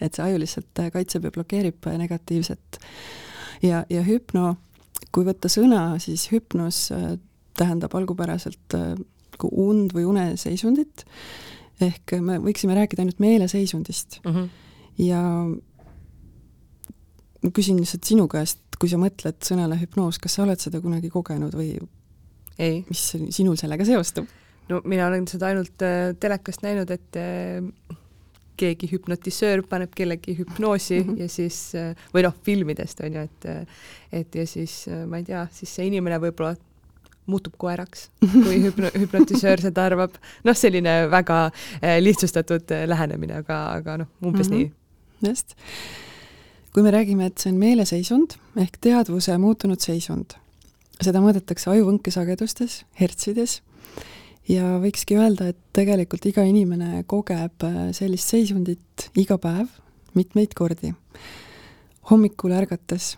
[0.00, 2.80] et see aju lihtsalt kaitseb ja blokeerib negatiivset.
[3.66, 4.54] ja, ja hüpno,
[5.10, 7.16] kui võtta sõna, siis hüpnos äh,
[7.58, 8.78] tähendab algupäraselt
[9.46, 11.04] und või uneseisundit
[11.80, 14.32] ehk me võiksime rääkida ainult meeleseisundist mm.
[14.32, 14.48] -hmm.
[15.06, 15.22] ja
[17.42, 21.10] ma küsin lihtsalt sinu käest, kui sa mõtled sõnale hüpnoos, kas sa oled seda kunagi
[21.12, 21.76] kogenud või
[22.58, 22.84] ei.
[22.88, 24.26] mis sinul sellega seostub?
[24.68, 27.96] no mina olen seda ainult äh, telekast näinud, et äh,
[28.56, 31.20] keegi hüpnotisöör paneb kellegi hüpnoosi mm -hmm.
[31.20, 33.66] ja siis äh, või noh, filmidest on ju, et äh,
[34.12, 36.56] et ja siis äh, ma ei tea, siis see inimene võib-olla
[37.30, 40.16] muutub koeraks, kui hüpno-, hüpnotisöör seda arvab.
[40.46, 41.38] noh, selline väga
[41.80, 44.72] eh, lihtsustatud eh, lähenemine, aga, aga noh, umbes mm -hmm.
[45.22, 45.30] nii.
[45.30, 45.56] just.
[46.72, 50.36] kui me räägime, et see on meeleseisund ehk teadvuse muutunud seisund,
[51.00, 53.62] seda mõõdetakse ajuvõnkesagedustes, hertsides,
[54.48, 59.68] ja võikski öelda, et tegelikult iga inimene kogeb eh, sellist seisundit iga päev
[60.14, 60.94] mitmeid kordi.
[62.10, 63.16] hommikul ärgates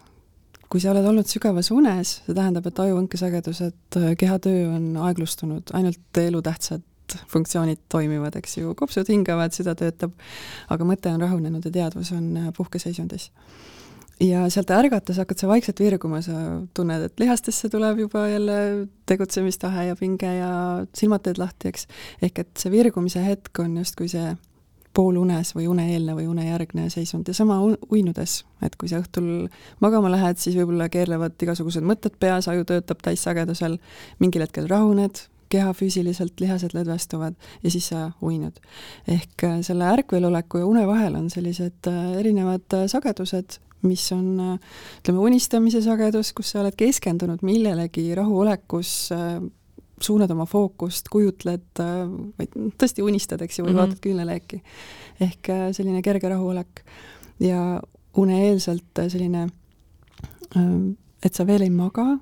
[0.68, 6.20] kui sa oled olnud sügavas unes, see tähendab, et ajuvõnkesagedused, äh, kehatöö on aeglustunud, ainult
[6.20, 6.84] elutähtsad
[7.32, 10.12] funktsioonid toimivad, eks ju, kopsud hingavad, süda töötab,
[10.68, 13.30] aga mõte on rahunenud ja teadvus on äh, puhkeseisundis.
[14.20, 16.34] ja sealt ärgates hakkad sa vaikselt virguma, sa
[16.74, 20.50] tunned, et lihastesse tuleb juba jälle tegutsemistahe ja pinge ja
[20.94, 21.86] silmad teed lahti, eks.
[22.22, 24.34] ehk et see virgumise hetk on justkui see
[24.94, 27.60] poolunes või uneeelne või unejärgne seisund ja sama
[27.90, 29.48] uinudes, et kui sa õhtul
[29.84, 33.78] magama lähed, siis võib-olla keerlevad igasugused mõtted peas, aju töötab täissagedusel,
[34.22, 38.58] mingil hetkel rahuned, keha füüsiliselt, lihased lõdvestuvad ja siis sa uinud.
[39.08, 44.58] ehk äh, selle ärkveloleku ja une vahel on sellised äh, erinevad äh, sagedused, mis on
[44.98, 49.12] ütleme, unistamise sagedus, kus sa oled keskendunud millelegi rahuolekus,
[50.04, 51.82] suunad oma fookust, kujutled,
[52.38, 53.80] vaid tõesti unistad, eks ju, või mm -hmm.
[53.80, 54.62] vaatad küüneleeki.
[55.20, 56.84] ehk äh, selline kerge rahulolek.
[57.40, 57.80] ja
[58.16, 59.48] uneeelselt selline,
[60.56, 60.90] ähm,
[61.22, 62.18] et sa veel ei maga,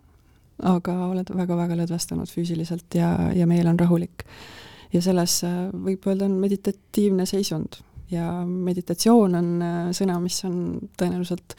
[0.62, 4.24] aga oled väga-väga lõdvestunud füüsiliselt ja, ja meel on rahulik.
[4.92, 10.78] ja selles äh, võib öelda, on meditatiivne seisund ja meditatsioon on äh, sõna, mis on
[10.98, 11.56] tõenäoliselt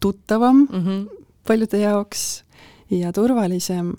[0.00, 1.24] tuttavam mm -hmm.
[1.46, 2.44] paljude jaoks
[2.90, 3.94] ja turvalisem,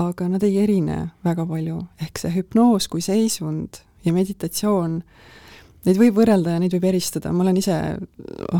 [0.00, 5.00] aga nad ei erine väga palju, ehk see hüpnoos kui seisund ja meditatsioon,
[5.86, 7.78] neid võib võrrelda ja neid võib eristada, ma olen ise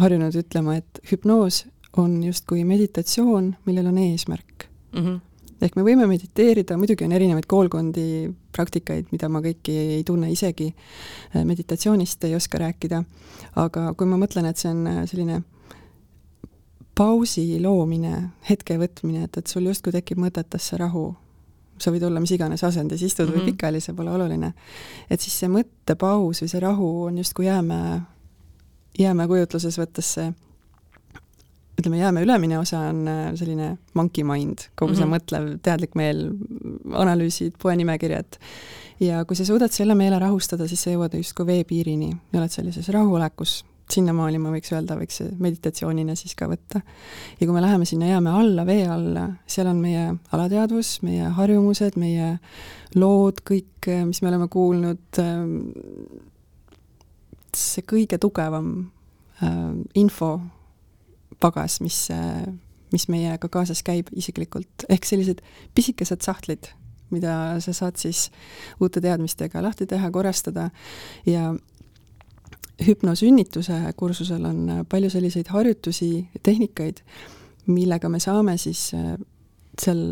[0.02, 1.64] harjunud ütlema, et hüpnoos
[2.00, 5.00] on justkui meditatsioon, millel on eesmärk mm.
[5.00, 5.20] -hmm.
[5.60, 10.74] ehk me võime mediteerida, muidugi on erinevaid koolkondi, praktikaid, mida ma kõiki ei tunne isegi,
[11.34, 13.04] meditatsioonist ei oska rääkida,
[13.56, 15.42] aga kui ma mõtlen, et see on selline
[16.94, 21.14] pausi loomine, hetke võtmine, et, et sul justkui tekib mõtetesse rahu.
[21.82, 23.38] sa võid olla mis iganes asendis, istud mm -hmm.
[23.38, 23.56] või mhm.
[23.56, 24.52] pikali, see pole oluline.
[25.10, 28.00] et siis see mõttepaus või see rahu on justkui jäämäe,
[28.98, 30.32] jäämäe kujutluses võttes see
[31.80, 35.16] ütleme, jäämäe ülemine osa on äh, selline monkey mind, kogu see mm -hmm.
[35.16, 36.30] mõtlev, teadlik meel,
[36.92, 38.38] analüüsid, poenimekirjad.
[39.00, 42.88] ja kui sa suudad selle meele rahustada, siis sa jõuad justkui veepiirini ja oled sellises
[42.88, 46.82] rahuolekus, sinnamaani ma võiks öelda, võiks meditatsioonina siis ka võtta.
[47.38, 51.98] ja kui me läheme sinna jääme alla, vee alla, seal on meie alateadvus, meie harjumused,
[52.00, 52.34] meie
[52.98, 55.22] lood, kõik, mis me oleme kuulnud,
[57.56, 58.74] see kõige tugevam
[59.42, 59.56] äh,
[59.98, 62.04] infopagas, mis,
[62.92, 65.42] mis meiega kaasas käib isiklikult, ehk sellised
[65.76, 66.70] pisikesed sahtlid,
[67.12, 68.30] mida sa saad siis
[68.80, 70.70] uute teadmistega lahti teha, korrastada
[71.28, 71.50] ja
[72.86, 77.02] hüpnosünnituse kursusel on äh, palju selliseid harjutusi, tehnikaid,
[77.66, 79.14] millega me saame siis äh,
[79.80, 80.02] seal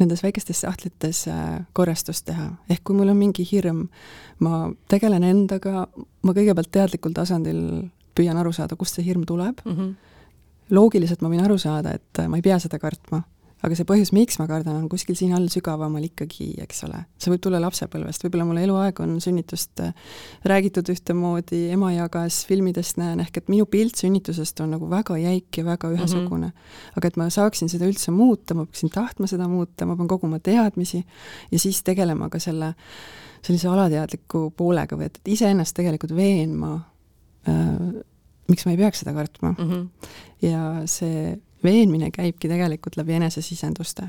[0.00, 3.86] nendes väikestes sahtlites äh, korrastust teha, ehk kui mul on mingi hirm,
[4.42, 5.86] ma tegelen endaga,
[6.22, 7.60] ma kõigepealt teadlikul tasandil
[8.14, 9.76] püüan aru saada, kust see hirm tuleb mm.
[9.76, 9.94] -hmm.
[10.70, 13.22] loogiliselt ma võin aru saada, et ma ei pea seda kartma
[13.64, 17.00] aga see põhjus, miks ma kardan, on kuskil siin all sügavamal ikkagi, eks ole.
[17.20, 19.94] see võib tulla lapsepõlvest, võib-olla mul eluaeg on sünnitust äh,
[20.50, 25.60] räägitud ühtemoodi, ema jagas, filmidest näen, ehk et minu pilt sünnitusest on nagu väga jäik
[25.60, 26.54] ja väga ühesugune mm.
[26.54, 26.94] -hmm.
[27.00, 30.38] aga et ma saaksin seda üldse muuta, ma peaksin tahtma seda muuta, ma pean koguma
[30.38, 31.04] teadmisi
[31.50, 32.74] ja siis tegelema ka selle
[33.44, 36.74] sellise alateadliku poolega või et, et iseennast tegelikult veenma
[37.48, 38.02] äh,
[38.50, 39.70] miks ma ei peaks seda kartma mm.
[39.70, 40.10] -hmm.
[40.48, 44.08] ja see veenmine käibki tegelikult läbi enesesisenduste.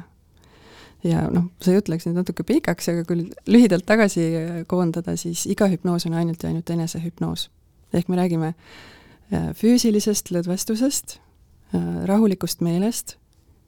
[1.06, 4.24] ja noh, see jutt läks nüüd natuke pikaks, aga kui lühidalt tagasi
[4.68, 7.50] koondada, siis iga hüpnoos on ainult ja ainult enesehüpnoos.
[7.94, 8.54] ehk me räägime
[9.34, 11.20] äh, füüsilisest lõdvestusest,
[11.74, 13.18] äh, rahulikust meelest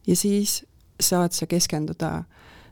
[0.07, 0.63] ja siis
[0.99, 2.23] saad sa keskenduda,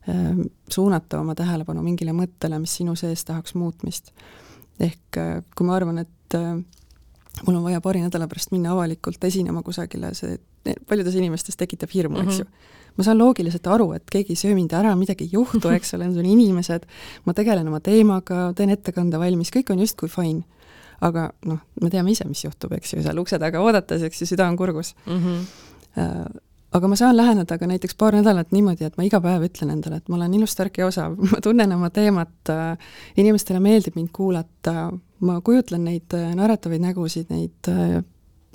[0.09, 0.31] äh,
[0.69, 4.11] suunata oma tähelepanu mingile mõttele, mis sinu sees tahaks muutmist.
[4.79, 5.17] ehk
[5.55, 6.35] kui ma arvan, et
[7.45, 10.35] mul on vaja paari nädala pärast minna avalikult esinema kusagile, see
[10.89, 12.45] paljudes inimestes tekitab hirmu eks ju.
[12.45, 12.73] Mhm.
[12.95, 16.07] ma saan loogiliselt aru, et keegi ei söö mind ära, midagi ei juhtu, eks ole,
[16.07, 16.85] need on inimesed,
[17.25, 20.43] ma tegelen oma teemaga, teen ettekande valmis, kõik on justkui fine.
[21.03, 24.27] aga noh, me teame ise, mis juhtub, eks ju, seal ukse taga oodates, eks ju,
[24.31, 25.23] süda on kurgus mm.
[25.23, 26.41] -hmm
[26.75, 30.01] aga ma saan läheneda ka näiteks paar nädalat niimoodi, et ma iga päev ütlen endale,
[30.01, 32.51] et ma olen ilus, tark ja osav, ma tunnen oma teemat,
[33.21, 34.89] inimestele meeldib mind kuulata,
[35.25, 37.71] ma kujutlen neid naeratavaid nägusid, neid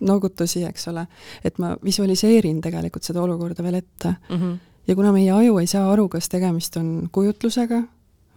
[0.01, 1.07] noogutusi, eks ole,
[1.45, 4.37] et ma visualiseerin tegelikult seda olukorda veel ette mm.
[4.37, 4.59] -hmm.
[4.89, 7.83] ja kuna meie aju ei saa aru, kas tegemist on kujutlusega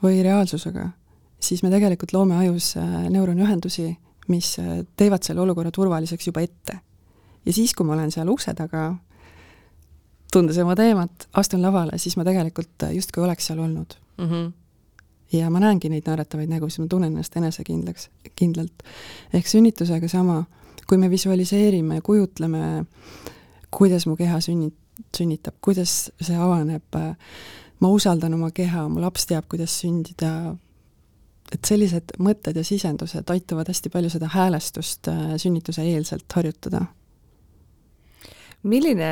[0.04, 0.90] või reaalsusega,
[1.40, 3.98] siis me tegelikult loome ajus äh, neuronühendusi,
[4.28, 6.80] mis äh, teevad selle olukorra turvaliseks juba ette.
[7.46, 8.96] ja siis, kui ma olen seal ukse taga,
[10.34, 14.30] tundes oma teemat, astun lavale, siis ma tegelikult äh, justkui oleks seal olnud mm.
[14.30, 14.52] -hmm
[15.34, 18.84] ja ma näengi neid naeratavaid nägusid, ma tunnen ennast enesekindlaks, kindlalt.
[19.34, 20.44] ehk sünnitusega sama
[20.88, 22.86] kui me visualiseerime ja kujutleme,
[23.72, 24.74] kuidas mu keha sünni-,
[25.18, 27.00] sünnitab, kuidas see avaneb,
[27.80, 30.56] ma usaldan oma keha, mu laps teab, kuidas sündida,
[31.54, 35.10] et sellised mõtted ja sisendused aitavad hästi palju seda häälestust
[35.42, 36.86] sünnituse eelselt harjutada
[38.70, 39.10] milline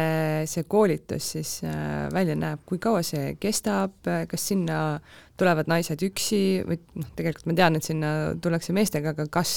[0.49, 5.01] see koolitus siis äh, välja näeb, kui kaua see kestab, kas sinna
[5.39, 6.61] tulevad naised üksi?
[6.67, 9.53] Või noh, tegelikult ma tean, et sinna tullakse meestega, aga kas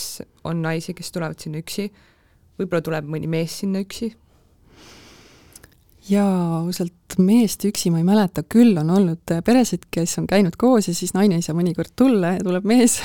[0.47, 1.90] on naisi, kes tulevad sinna üksi?
[2.55, 4.12] võib-olla tuleb mõni mees sinna üksi?
[6.05, 10.90] jaa, ausalt meest üksi ma ei mäleta, küll on olnud peresid, kes on käinud koos
[10.90, 12.99] ja siis naine ei saa mõnikord tulla ja tuleb mees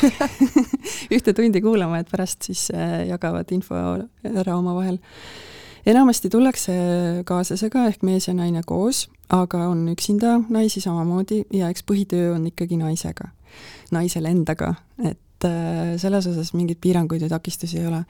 [1.16, 5.00] ühte tundi kuulama, et pärast siis äh, jagavad info ära omavahel
[5.90, 6.74] enamasti tullakse
[7.28, 12.46] kaaslasega ehk mees ja naine koos, aga on üksinda naisi samamoodi ja eks põhitöö on
[12.50, 13.32] ikkagi naisega,
[13.96, 18.04] naisel endaga, et äh, selles osas mingeid piiranguid või takistusi ei ole.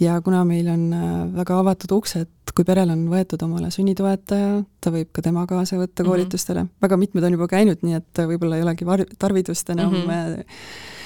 [0.00, 4.92] ja kuna meil on äh, väga avatud uksed, kui perel on võetud omale sünnitoetaja, ta
[4.92, 6.10] võib ka tema kaasa võtta mhm.
[6.10, 6.86] koolitustele mm, -hmm.
[6.88, 11.00] väga mitmed on juba käinud, nii et võib-olla ei olegi var-, tarvidust enam mm -hmm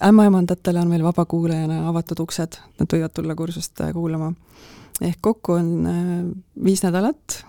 [0.00, 4.30] ämmaemandatele on meil vabakuulajana avatud uksed, nad võivad tulla kursust kuulama
[5.00, 6.20] ehk kokku on äh,
[6.64, 7.44] viis nädalat,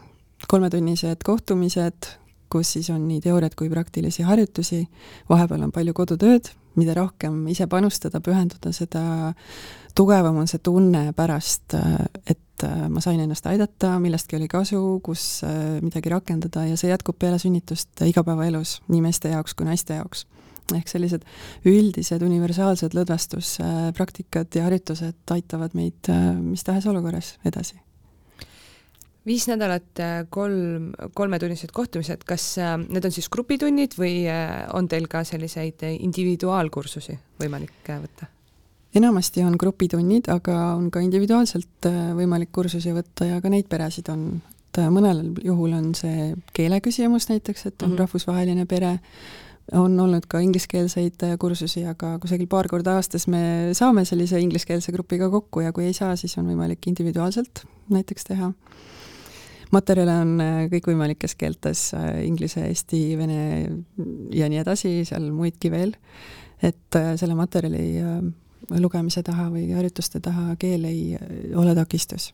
[0.47, 2.09] kolmetunnised kohtumised,
[2.51, 4.83] kus siis on nii teooriat kui praktilisi harjutusi,
[5.29, 9.03] vahepeal on palju kodutööd, mida rohkem ise panustada, pühenduda, seda
[9.95, 14.99] tugevam on see tunne pärast, äh, et äh, ma sain ennast aidata, millestki oli kasu,
[15.03, 15.43] kus
[15.81, 20.25] midagi rakendada ja see jätkub peale sünnitust igapäevaelus, nii meeste jaoks kui naiste jaoks
[20.77, 21.25] ehk sellised
[21.67, 27.79] üldised universaalsed lõdvestuspraktikad ja harjutused aitavad meid äh, mis tahes olukorras edasi.
[29.25, 34.25] viis nädalat, äh, kolm, kolmetunnised kohtumised, kas äh, need on siis grupitunnid või
[34.73, 38.29] on teil ka selliseid individuaalkursusi võimalik võtta?
[38.95, 44.41] enamasti on grupitunnid, aga on ka individuaalselt võimalik kursusi võtta ja ka neid peresid on,
[44.67, 47.99] et mõnel juhul on see keele küsimus näiteks, et on mm -hmm.
[48.03, 48.97] rahvusvaheline pere,
[49.71, 54.91] on olnud ka ingliskeelseid äh, kursusi, aga kusagil paar korda aastas me saame sellise ingliskeelse
[54.91, 58.51] grupiga kokku ja kui ei saa, siis on võimalik individuaalselt näiteks teha.
[59.71, 63.39] materjale on äh, kõikvõimalikes keeltes, äh, inglise, eesti, vene
[64.35, 65.95] ja nii edasi, seal muidki veel,
[66.61, 68.03] et selle materjali
[68.77, 71.17] lugemise taha või harjutuste taha keel ei
[71.57, 72.33] ole takistus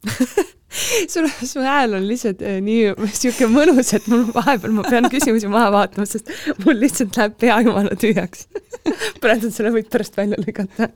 [1.12, 5.50] sul, su hääl on lihtsalt äh, nii sihuke mõnus, et mul vahepeal ma pean küsimusi
[5.50, 6.30] maha vaatama, sest
[6.64, 8.46] mul lihtsalt läheb pea jumala tühjaks.
[9.22, 10.90] praegu selle võid pärast välja lõigata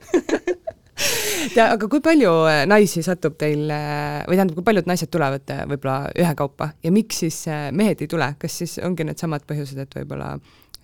[1.55, 5.55] ja aga kui palju äh, naisi satub teil äh, või tähendab, kui paljud naised tulevad
[5.71, 7.41] võib-olla ühekaupa ja miks siis
[7.75, 10.35] mehed ei tule, kas siis ongi needsamad põhjused, et võib-olla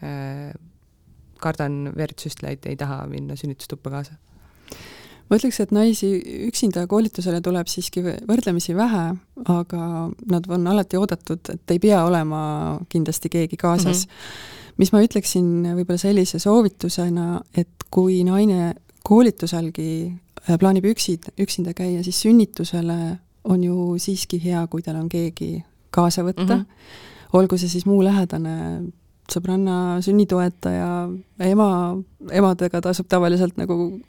[0.04, 0.52] äh,
[1.42, 4.20] kardan verd süstleid, ei taha minna sünnitustuppa kaasa?
[5.32, 6.09] Ma ütleks, et naisi
[6.49, 9.05] üksinda koolitusele tuleb siiski võrdlemisi vähe,
[9.47, 9.86] aga
[10.32, 12.41] nad on alati oodatud, et ei pea olema
[12.91, 14.11] kindlasti keegi kaasas mm.
[14.11, 14.75] -hmm.
[14.84, 18.73] mis ma ütleksin võib-olla sellise soovitusena, et kui naine
[19.07, 25.09] koolituselgi äh, plaanib üksid, üksinda käia, siis sünnitusele on ju siiski hea, kui tal on
[25.09, 27.38] keegi kaasa võtta mm, -hmm.
[27.39, 28.84] olgu see siis muu lähedane
[29.32, 31.09] sõbranna, sünnitoetaja,
[31.39, 31.97] ema,
[32.32, 34.01] emadega tasub tavaliselt nagu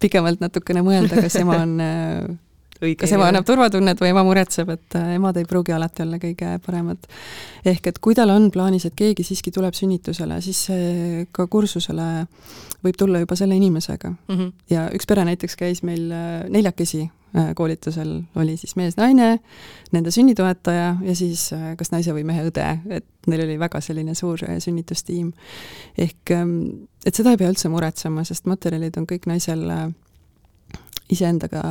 [0.00, 1.78] pikemalt natukene mõelda, kas ema on
[2.76, 6.18] Õige, kas ema annab turvatunnet või ema muretseb, et äh, emad ei pruugi alati olla
[6.20, 7.06] kõige paremad.
[7.64, 10.66] ehk et kui tal on plaanis, et keegi siiski tuleb sünnitusele, siis
[11.32, 12.26] ka kursusele
[12.84, 14.34] võib tulla juba selle inimesega mm.
[14.36, 14.52] -hmm.
[14.70, 17.10] ja üks pere näiteks käis meil äh, neljakesi äh,
[17.58, 19.38] koolitusel, oli siis mees-naine,
[19.92, 22.66] nende sünnitoetaja ja siis kas naise või mehe õde,
[22.96, 25.32] et neil oli väga selline suur sünnitustiim.
[25.98, 26.56] ehk ähm,
[27.04, 29.66] et seda ei pea üldse muretsema, sest materjalid on kõik naisel
[31.12, 31.62] iseendaga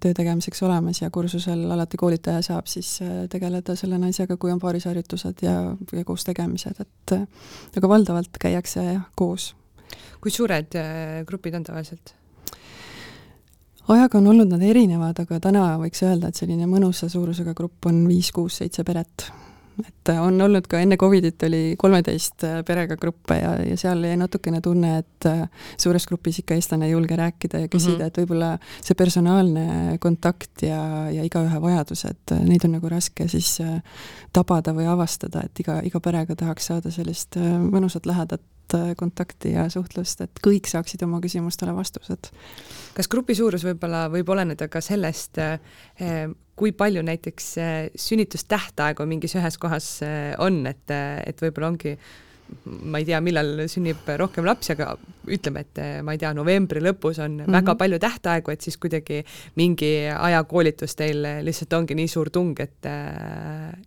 [0.00, 4.60] töö tegemiseks olemas ja kursusel alati koolitaja saab siis äh, tegeleda selle naisega, kui on
[4.60, 5.54] paarisharjutused ja,
[5.92, 7.24] ja koos tegemised, et äh,
[7.76, 8.84] aga valdavalt käiakse
[9.16, 9.54] koos.
[10.20, 12.14] kui suured äh, grupid on tavaliselt?
[13.88, 18.04] Ajaga on olnud nad erinevad, aga täna võiks öelda, et selline mõnusa suurusega grupp on
[18.08, 19.28] viis, kuus, seitse peret
[19.82, 24.16] et on olnud ka enne Covidit oli kolmeteist äh, perega gruppe ja, ja seal jäi
[24.18, 25.42] natukene tunne, et äh,
[25.80, 28.12] suures grupis ikka eestlane ei julge rääkida ja küsida mm, -hmm.
[28.12, 33.56] et võib-olla see personaalne kontakt ja, ja igaühe vajadused, äh, neid on nagu raske siis
[34.32, 37.38] tabada või avastada, et iga, iga perega tahaks saada sellist
[37.70, 38.42] mõnusat lähedat
[38.96, 42.30] kontakti ja suhtlust, et kõik saaksid oma küsimustele vastused.
[42.94, 45.38] kas grupi suurus võib-olla võib oleneda ka sellest,
[46.56, 51.96] kui palju näiteks äh, sünnitustähtaegu mingis ühes kohas äh, on, et, äh, et võib-olla ongi
[52.84, 54.90] ma ei tea, millal sünnib rohkem lapsi, aga
[55.32, 57.56] ütleme, et ma ei tea, novembri lõpus on mm -hmm.
[57.56, 59.22] väga palju tähtaegu, et siis kuidagi
[59.56, 62.86] mingi aja koolitus teil lihtsalt ongi nii suur tung, et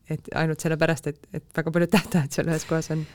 [0.09, 3.05] et ainult sellepärast, et, et väga paljud tähtajad seal ühes kohas on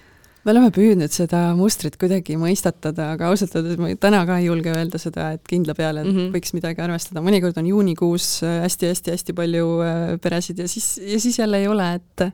[0.45, 4.73] me oleme püüdnud seda mustrit kuidagi mõistatada, aga ausalt öeldes ma täna ka ei julge
[4.75, 6.33] öelda seda, et kindla peale mm -hmm.
[6.35, 11.63] võiks midagi arvestada, mõnikord on juunikuus hästi-hästi-hästi palju äh, peresid ja siis, ja siis jälle
[11.63, 12.27] ei ole, et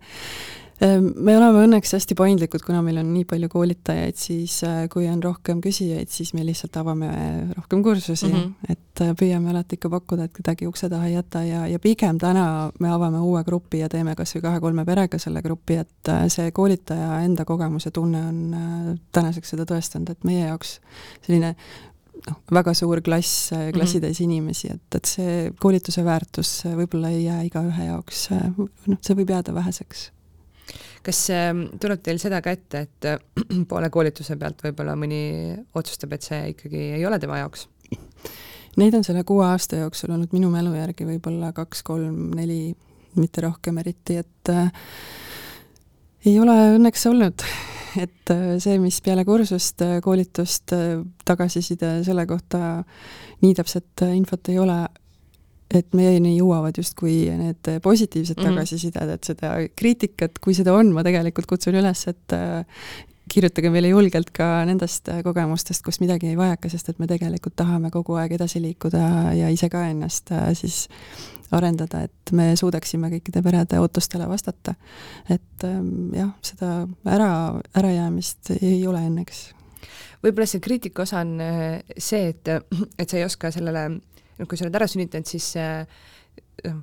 [0.79, 5.21] me oleme õnneks hästi paindlikud, kuna meil on nii palju koolitajaid, siis äh, kui on
[5.23, 7.09] rohkem küsijaid, siis me lihtsalt avame
[7.57, 8.75] rohkem kursusi mm, -hmm.
[8.75, 12.19] et äh, püüame alati ikka pakkuda, et kedagi ukse taha ei jäta ja, ja pigem
[12.19, 16.27] täna me avame uue grupi ja teeme kas või kahe-kolme perega selle grupi, et äh,
[16.29, 20.79] see koolitaja enda kogemus ja tunne on tänaseks seda tõestanud, et meie jaoks
[21.27, 21.57] selline
[22.29, 24.31] noh, väga suur klass, klassitäis mhm.
[24.31, 28.29] inimesi, et, et see koolituse väärtus võib-olla ei jää igaühe jaoks,
[28.87, 30.07] noh, see võib jääda väheseks
[31.07, 33.09] kas ähm, tuleb teil seda ka ette, et
[33.71, 35.23] poole koolituse pealt võib-olla mõni
[35.79, 37.69] otsustab, et see ikkagi ei ole tema jaoks?
[38.79, 42.61] Neid on selle kuue aasta jooksul olnud minu mälu järgi võib-olla kaks-kolm-neli,
[43.19, 44.69] mitte rohkem eriti, et äh,
[46.27, 47.45] ei ole õnneks olnud,
[47.99, 52.83] et äh, see, mis peale kursust, äh, koolitust, äh, tagasiside selle kohta
[53.43, 54.79] nii täpset infot ei ole,
[55.75, 58.55] et meieni jõuavad justkui need positiivsed -hmm.
[58.55, 62.65] tagasisided, et seda kriitikat, kui seda on, ma tegelikult kutsun üles, et äh,
[63.29, 67.57] kirjutage meile julgelt ka nendest äh, kogemustest, kus midagi ei vajaka, sest et me tegelikult
[67.57, 70.87] tahame kogu aeg edasi liikuda ja ise ka ennast äh, siis
[71.53, 74.75] arendada, et me suudaksime kõikide perede ootustele vastata.
[75.31, 79.49] et ähm, jah, seda ära, ärajäämist ei ole õnneks
[80.23, 81.39] võib-olla see kriitika osa on
[81.97, 82.49] see, et,
[82.99, 84.01] et sa ei oska sellele
[84.47, 86.83] kui sa oled ära sünnitanud, siis noh,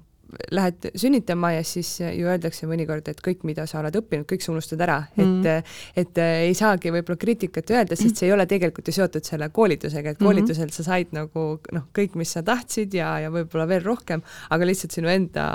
[0.51, 4.51] lähed sünnitama ja siis ju öeldakse mõnikord, et kõik, mida sa oled õppinud, kõik sa
[4.53, 5.63] unustad ära mm, -hmm.
[5.95, 6.17] et et
[6.47, 10.19] ei saagi võib-olla kriitikat öelda, sest see ei ole tegelikult ju seotud selle koolitusega, et
[10.19, 10.25] mhm.
[10.27, 14.67] koolitusel sa said nagu noh, kõik, mis sa tahtsid ja, ja võib-olla veel rohkem, aga
[14.67, 15.45] lihtsalt sinu enda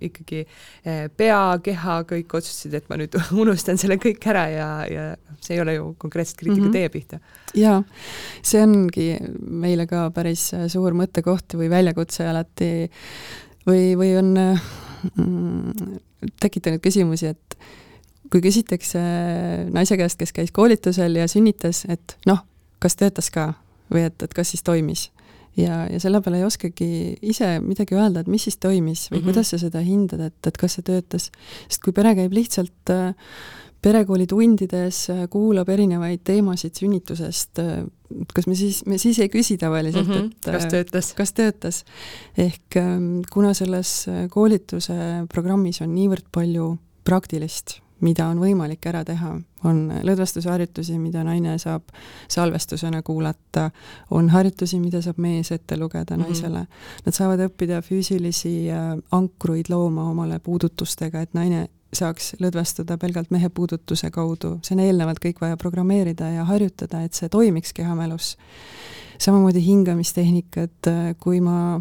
[0.00, 5.08] ikkagi eh, pea, keha, kõik otsustasid, et ma nüüd unustan selle kõik ära ja, ja
[5.40, 6.72] see ei ole ju konkreetselt kriitika mm -hmm.
[6.72, 7.20] teie pihta.
[7.54, 7.82] jaa,
[8.42, 9.10] see ongi
[9.40, 12.88] meile ka päris suur mõttekoht või väljakutse alati
[13.68, 15.98] või, või on mm,
[16.42, 17.58] tekitanud küsimusi, et
[18.32, 19.00] kui küsitakse
[19.72, 22.42] naise käest, kes käis koolitusel ja sünnitas, et noh,
[22.82, 23.52] kas töötas ka
[23.92, 25.08] või et, et kas siis toimis
[25.58, 26.88] ja, ja selle peale ei oskagi
[27.32, 29.30] ise midagi öelda, et mis siis toimis või mm -hmm.
[29.30, 31.30] kuidas sa seda hindad, et, et kas see töötas.
[31.68, 33.14] sest kui pere käib lihtsalt äh,
[33.82, 37.60] perekooli tundides kuulab erinevaid teemasid sünnitusest,
[38.34, 40.30] kas me siis, me siis ei küsi tavaliselt mm, -hmm.
[40.32, 41.12] et kas töötas?
[41.14, 41.84] kas töötas.
[42.38, 49.32] ehk ähm, kuna selles koolituse programmis on niivõrd palju praktilist, mida on võimalik ära teha,
[49.66, 51.88] on lõdvestusharjutusi, mida naine saab
[52.30, 53.70] salvestusena kuulata,
[54.14, 56.26] on harjutusi, mida saab mees ette lugeda mm -hmm.
[56.26, 56.66] naisele.
[57.06, 63.48] Nad saavad õppida füüsilisi äh, ankruid looma omale puudutustega, et naine saaks lõdvestuda pelgalt mehe
[63.48, 68.36] puudutuse kaudu, see on eelnevalt kõik vaja programmeerida ja harjutada, et see toimiks kehamälus.
[69.18, 71.80] samamoodi hingamistehnikad, kui ma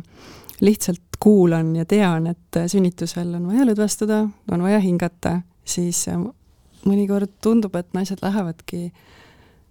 [0.62, 6.06] lihtsalt kuulan ja tean, et sünnitusel on vaja lõdvestuda, on vaja hingata, siis
[6.88, 8.92] mõnikord tundub, et naised lähevadki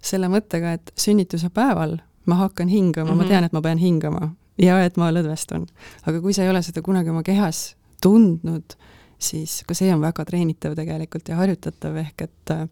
[0.03, 3.17] selle mõttega, et sünnituse päeval ma hakkan hingama mm, -hmm.
[3.17, 3.31] ma mhm.
[3.31, 5.67] tean, et ma pean hingama ja et ma lõdvestun.
[6.07, 8.77] aga kui sa ei ole seda kunagi oma kehas tundnud,
[9.19, 12.67] siis ka see on väga treenitav tegelikult ja harjutatav, ehk et äh,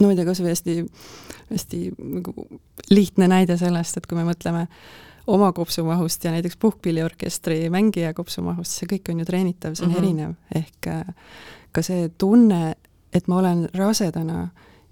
[0.00, 0.76] no ma ei tea, kas või hästi,
[1.50, 2.46] hästi nagu
[2.90, 4.66] lihtne näide sellest, et kui me mõtleme
[5.26, 9.96] oma kopsumahust ja näiteks puhkpilliorkestri mängija kopsumahust, see kõik on ju treenitav, see on mm
[9.96, 10.04] -hmm.
[10.04, 11.14] erinev, ehk äh,
[11.72, 12.74] ka see tunne,
[13.12, 14.48] et ma olen rasedana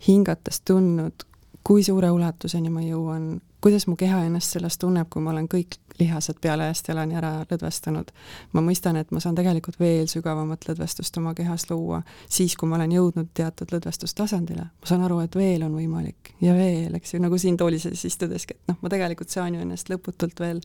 [0.09, 1.27] hingates tundnud,
[1.64, 5.79] kui suure ulatuseni ma jõuan, kuidas mu keha ennast sellest tunneb, kui ma olen kõik
[5.99, 8.12] lihased peale eest-jalani ära lõdvestanud.
[8.53, 12.76] ma mõistan, et ma saan tegelikult veel sügavamat lõdvestust oma kehas luua, siis kui ma
[12.76, 14.64] olen jõudnud teatud lõdvestustasandile.
[14.64, 18.05] ma saan aru, et veel on võimalik ja veel, eks ju, nagu siin tooli sees
[18.09, 20.62] istudeski, et noh, ma tegelikult saan ju ennast lõputult veel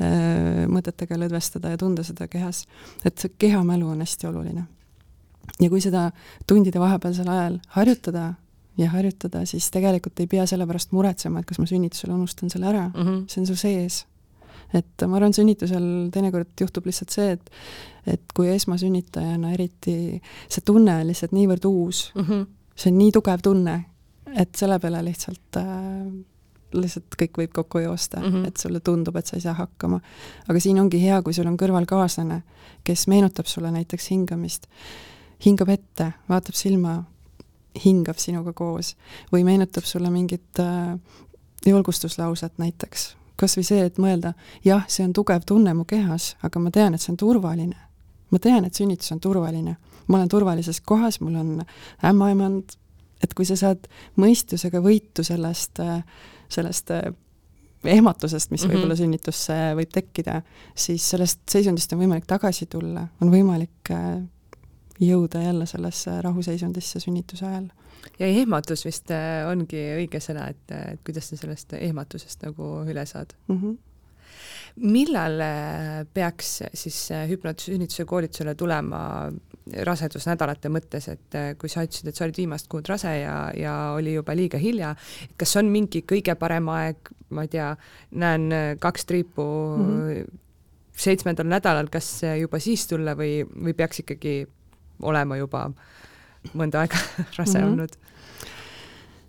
[0.00, 2.66] öö, mõtetega lõdvestada ja tunda seda kehas.
[3.04, 4.66] et see kehamälu on hästi oluline
[5.60, 6.08] ja kui seda
[6.48, 8.32] tundide vahepealsel ajal harjutada
[8.78, 12.66] ja harjutada, siis tegelikult ei pea selle pärast muretsema, et kas ma sünnitusel unustan selle
[12.72, 13.22] ära mm, -hmm.
[13.28, 14.04] see on sul sees.
[14.74, 17.50] Et ma arvan, sünnitusel teinekord juhtub lihtsalt see, et
[18.04, 22.46] et kui esmasünnitajana eriti see tunne on lihtsalt niivõrd uus mm, -hmm.
[22.76, 23.78] see on nii tugev tunne,
[24.36, 26.12] et selle peale lihtsalt äh,
[26.74, 28.46] lihtsalt kõik võib kokku joosta mm, -hmm.
[28.48, 30.00] et sulle tundub, et sa ei saa hakkama.
[30.48, 32.42] aga siin ongi hea, kui sul on kõrval kaaslane,
[32.84, 34.66] kes meenutab sulle näiteks hingamist
[35.44, 37.02] hingab ette, vaatab silma,
[37.84, 38.94] hingab sinuga koos
[39.32, 40.98] või meenutab sulle mingit äh,
[41.66, 43.16] julgustuslauset näiteks.
[43.40, 46.94] Kas või see, et mõelda, jah, see on tugev tunne mu kehas, aga ma tean,
[46.94, 47.76] et see on turvaline.
[48.30, 49.76] ma tean, et sünnitus on turvaline.
[50.06, 51.64] ma olen turvalises kohas, mul on
[52.04, 52.76] ämmaemand,
[53.22, 53.88] et kui sa saad
[54.20, 55.80] mõistusega võitu sellest,
[56.48, 56.90] sellest
[57.84, 58.74] ehmatusest, mis mm -hmm.
[58.74, 60.42] võib-olla sünnitusse võib tekkida,
[60.74, 63.92] siis sellest seisundist on võimalik tagasi tulla, on võimalik
[65.02, 67.70] jõuda jälle sellesse rahuseisundisse sünnituse ajal.
[68.18, 73.06] ja ehmatus vist äh, ongi õige sõna, et, et kuidas sa sellest ehmatusest nagu üle
[73.06, 73.58] saad mm?
[73.58, 73.76] -hmm
[74.74, 79.30] millal äh, peaks siis äh, hüpnotsünnituse koolitusele tulema
[79.86, 84.14] rasedusnädalate mõttes, et kui sa ütlesid, et sa olid viimast kuud rase ja, ja oli
[84.14, 84.96] juba liiga hilja,
[85.36, 86.96] kas on mingi kõige parem aeg,
[87.30, 87.70] ma ei tea,
[88.10, 88.50] näen
[88.82, 89.46] kaks triipu
[89.78, 90.40] mm -hmm.
[90.96, 94.46] seitsmendal nädalal, kas juba siis tulla või, või peaks ikkagi
[95.04, 95.68] olema juba
[96.52, 96.98] mõnda aega
[97.38, 97.70] rase mm -hmm.
[97.72, 97.96] olnud?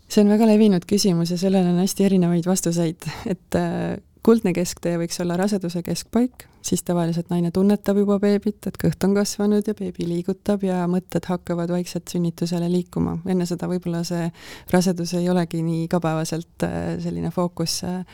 [0.10, 4.98] see on väga levinud küsimus ja sellele on hästi erinevaid vastuseid, et äh, kuldne kesktee
[5.02, 9.76] võiks olla raseduse keskpaik, siis tavaliselt naine tunnetab juba beebit, et kõht on kasvanud ja
[9.78, 13.18] beebi liigutab ja mõtted hakkavad vaikselt sünnitusele liikuma.
[13.26, 14.30] enne seda võib-olla see
[14.74, 17.84] rasedus ei olegi nii igapäevaselt äh, selline fookus.
[17.84, 18.06] Äh,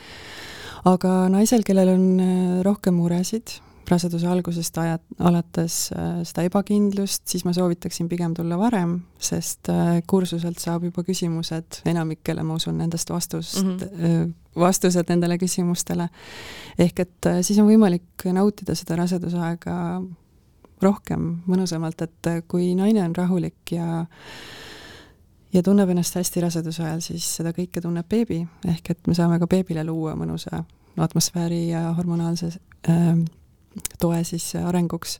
[0.84, 2.06] aga naisel, kellel on
[2.64, 8.98] rohkem muresid, raseduse algusest aja, alates äh, seda ebakindlust, siis ma soovitaksin pigem tulla varem,
[9.22, 14.32] sest äh, kursuselt saab juba küsimused, enamikele ma usun nendest vastust mm, -hmm.
[14.58, 16.08] vastused nendele küsimustele.
[16.78, 20.02] ehk et siis on võimalik nautida seda rasedusaega
[20.82, 24.04] rohkem, mõnusamalt, et kui naine on rahulik ja
[25.52, 29.38] ja tunneb ennast hästi raseduse ajal, siis seda kõike tunneb beebi, ehk et me saame
[29.38, 30.64] ka beebile luua mõnusa
[30.96, 32.50] atmosfääri ja hormonaalse
[32.88, 33.18] äh,
[34.00, 35.18] toe siis arenguks.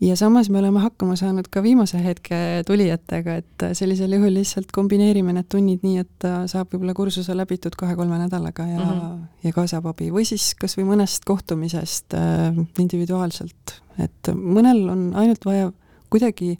[0.00, 5.32] ja samas me oleme hakkama saanud ka viimase hetke tulijatega, et sellisel juhul lihtsalt kombineerime
[5.36, 9.20] need tunnid nii, et saab võib-olla kursuse läbitud kahe-kolme nädalaga ja mm, -hmm.
[9.44, 15.12] ja ka saab abi või siis kas või mõnest kohtumisest äh, individuaalselt, et mõnel on
[15.14, 15.70] ainult vaja
[16.12, 16.58] kuidagi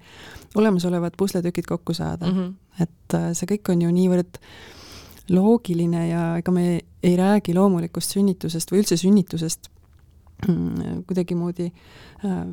[0.55, 2.55] olemasolevad pusletükid kokku saada mm, -hmm.
[2.83, 4.39] et äh, see kõik on ju niivõrd
[5.31, 9.69] loogiline ja ega me ei räägi loomulikust sünnitusest või üldse sünnitusest
[11.07, 12.45] kuidagimoodi äh,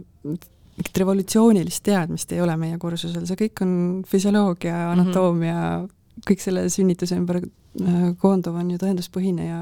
[0.79, 3.73] mingit revolutsioonilist teadmist ei ole meie kursusel, see kõik on
[4.07, 4.91] füsioloogia, mhm.
[4.93, 6.27] anatoomia mm, -hmm.
[6.29, 9.59] kõik selle sünnituse ümber äh, koonduv on ju tõenduspõhine ja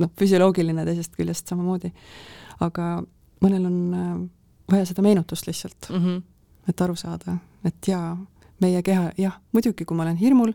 [0.00, 1.92] noh, füsioloogiline teisest küljest samamoodi.
[2.60, 3.02] aga
[3.44, 4.14] mõnel on äh,
[4.72, 6.22] vaja seda meenutust lihtsalt mm, -hmm.
[6.68, 8.16] et aru saada, et jaa,
[8.60, 10.52] meie keha, jah, muidugi, kui ma olen hirmul,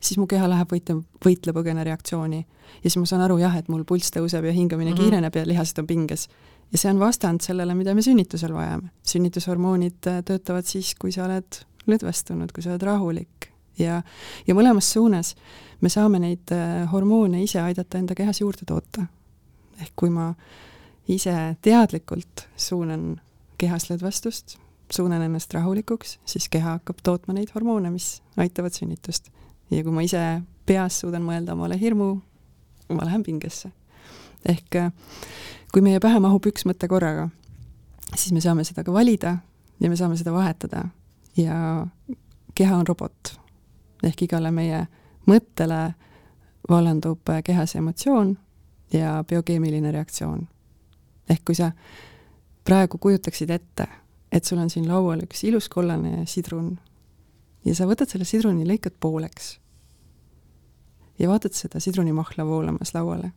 [0.00, 2.46] siis mu keha läheb võitle, võitle-põgene reaktsiooni.
[2.82, 5.02] ja siis ma saan aru jah, et mul pulss tõuseb ja hingamine mm -hmm.
[5.02, 6.28] kiireneb ja lihased on pinges.
[6.72, 8.90] ja see on vastand sellele, mida me sünnitusel vajame.
[9.02, 14.02] sünnitushormoonid äh, töötavad siis, kui sa oled lõdvestunud, kui sa oled rahulik ja,
[14.46, 15.34] ja mõlemas suunas
[15.80, 19.06] me saame neid äh, hormoone ise aidata enda kehas juurde toota.
[19.80, 20.34] ehk kui ma
[21.08, 23.20] ise teadlikult suunan
[23.58, 24.56] kehas lõdvestust,
[24.92, 29.30] suunan ennast rahulikuks, siis keha hakkab tootma neid hormoone, mis aitavad sünnitust.
[29.70, 32.20] ja kui ma ise peas suudan mõelda omale hirmu,
[32.88, 33.72] ma lähen pingesse.
[34.48, 34.92] ehk äh,
[35.72, 37.28] kui meie pähe mahub üks mõte korraga,
[38.16, 39.36] siis me saame seda ka valida
[39.80, 40.88] ja me saame seda vahetada
[41.36, 41.86] ja
[42.54, 43.38] keha on robot.
[44.02, 44.86] ehk igale meie
[45.26, 45.94] mõttele
[46.68, 48.36] vallandub äh, kehas emotsioon
[48.92, 50.48] ja biokeemiline reaktsioon.
[51.30, 51.72] ehk kui sa
[52.64, 53.86] praegu kujutaksid ette,
[54.32, 56.76] et sul on siin laual üks ilus kollane sidrun
[57.66, 59.56] ja sa võtad selle sidruni, lõikad pooleks
[61.20, 63.32] ja vaatad seda sidrunimahla voolamas lauale.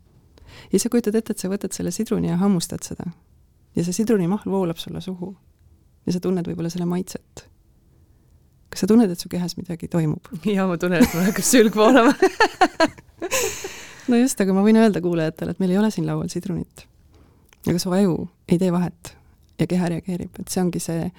[0.71, 3.11] ja sa kujutad ette, et sa võtad selle sidruni ja hammustad seda.
[3.75, 5.35] ja see sidrunimahl voolab sulle suhu.
[6.05, 7.45] ja sa tunned võib-olla selle maitset.
[8.69, 10.31] kas sa tunned, et su kehas midagi toimub?
[10.45, 12.15] jaa, ma tunnen, et mul hakkab sülg voolama
[14.09, 16.87] no just, aga ma võin öelda kuulajatele, et meil ei ole siin laual sidrunit.
[17.67, 18.17] aga su aju
[18.47, 19.15] ei tee vahet
[19.59, 21.09] ja keha reageerib, et see ongi see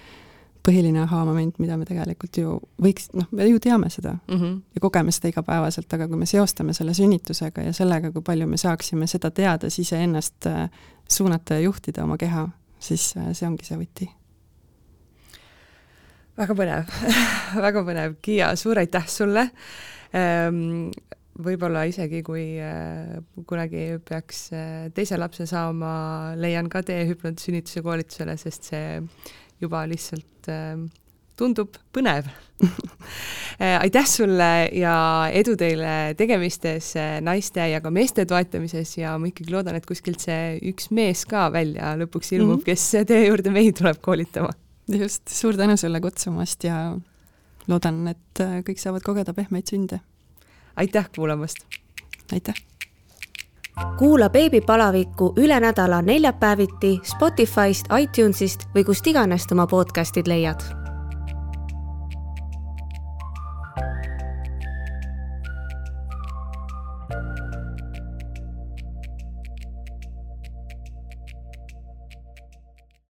[0.66, 4.54] põhiline ahaa-moment, mida me tegelikult ju võiks, noh, me ju teame seda mm -hmm.
[4.74, 8.56] ja kogeme seda igapäevaselt, aga kui me seostame selle sünnitusega ja sellega, kui palju me
[8.56, 10.70] saaksime seda teades iseennast äh,
[11.08, 14.10] suunata ja juhtida oma keha, siis äh, see ongi see võti.
[16.36, 16.84] väga põnev
[17.66, 19.50] väga põnev, Kiia, suur aitäh sulle
[20.12, 20.90] ehm,
[21.42, 23.16] võib-olla isegi, kui äh,
[23.46, 24.48] kunagi peaks
[24.96, 28.86] teise lapse saama, leian ka tee hüpnotsünnituse koolitusele, sest see
[29.60, 30.86] juba lihtsalt äh,
[31.36, 32.28] tundub põnev
[33.60, 34.96] äh, aitäh sulle ja
[35.36, 40.24] edu teile tegemistes äh, naiste ja ka meeste toetamises ja ma ikkagi loodan, et kuskilt
[40.24, 42.68] see üks mees ka välja lõpuks ilmub mm, -hmm.
[42.70, 44.52] kes teie juurde mehi tuleb koolitama.
[44.88, 46.96] just, suur tänu sulle kutsumast ja
[47.68, 50.00] loodan, et äh, kõik saavad kogeda pehmeid sünde.
[50.76, 51.56] Aitäh kuulamast!
[52.32, 52.54] aitäh!
[53.98, 60.85] kuula beebipalavikku üle nädala neljapäeviti Spotify'st, iTunes'ist või kust iganes oma podcast'id leiad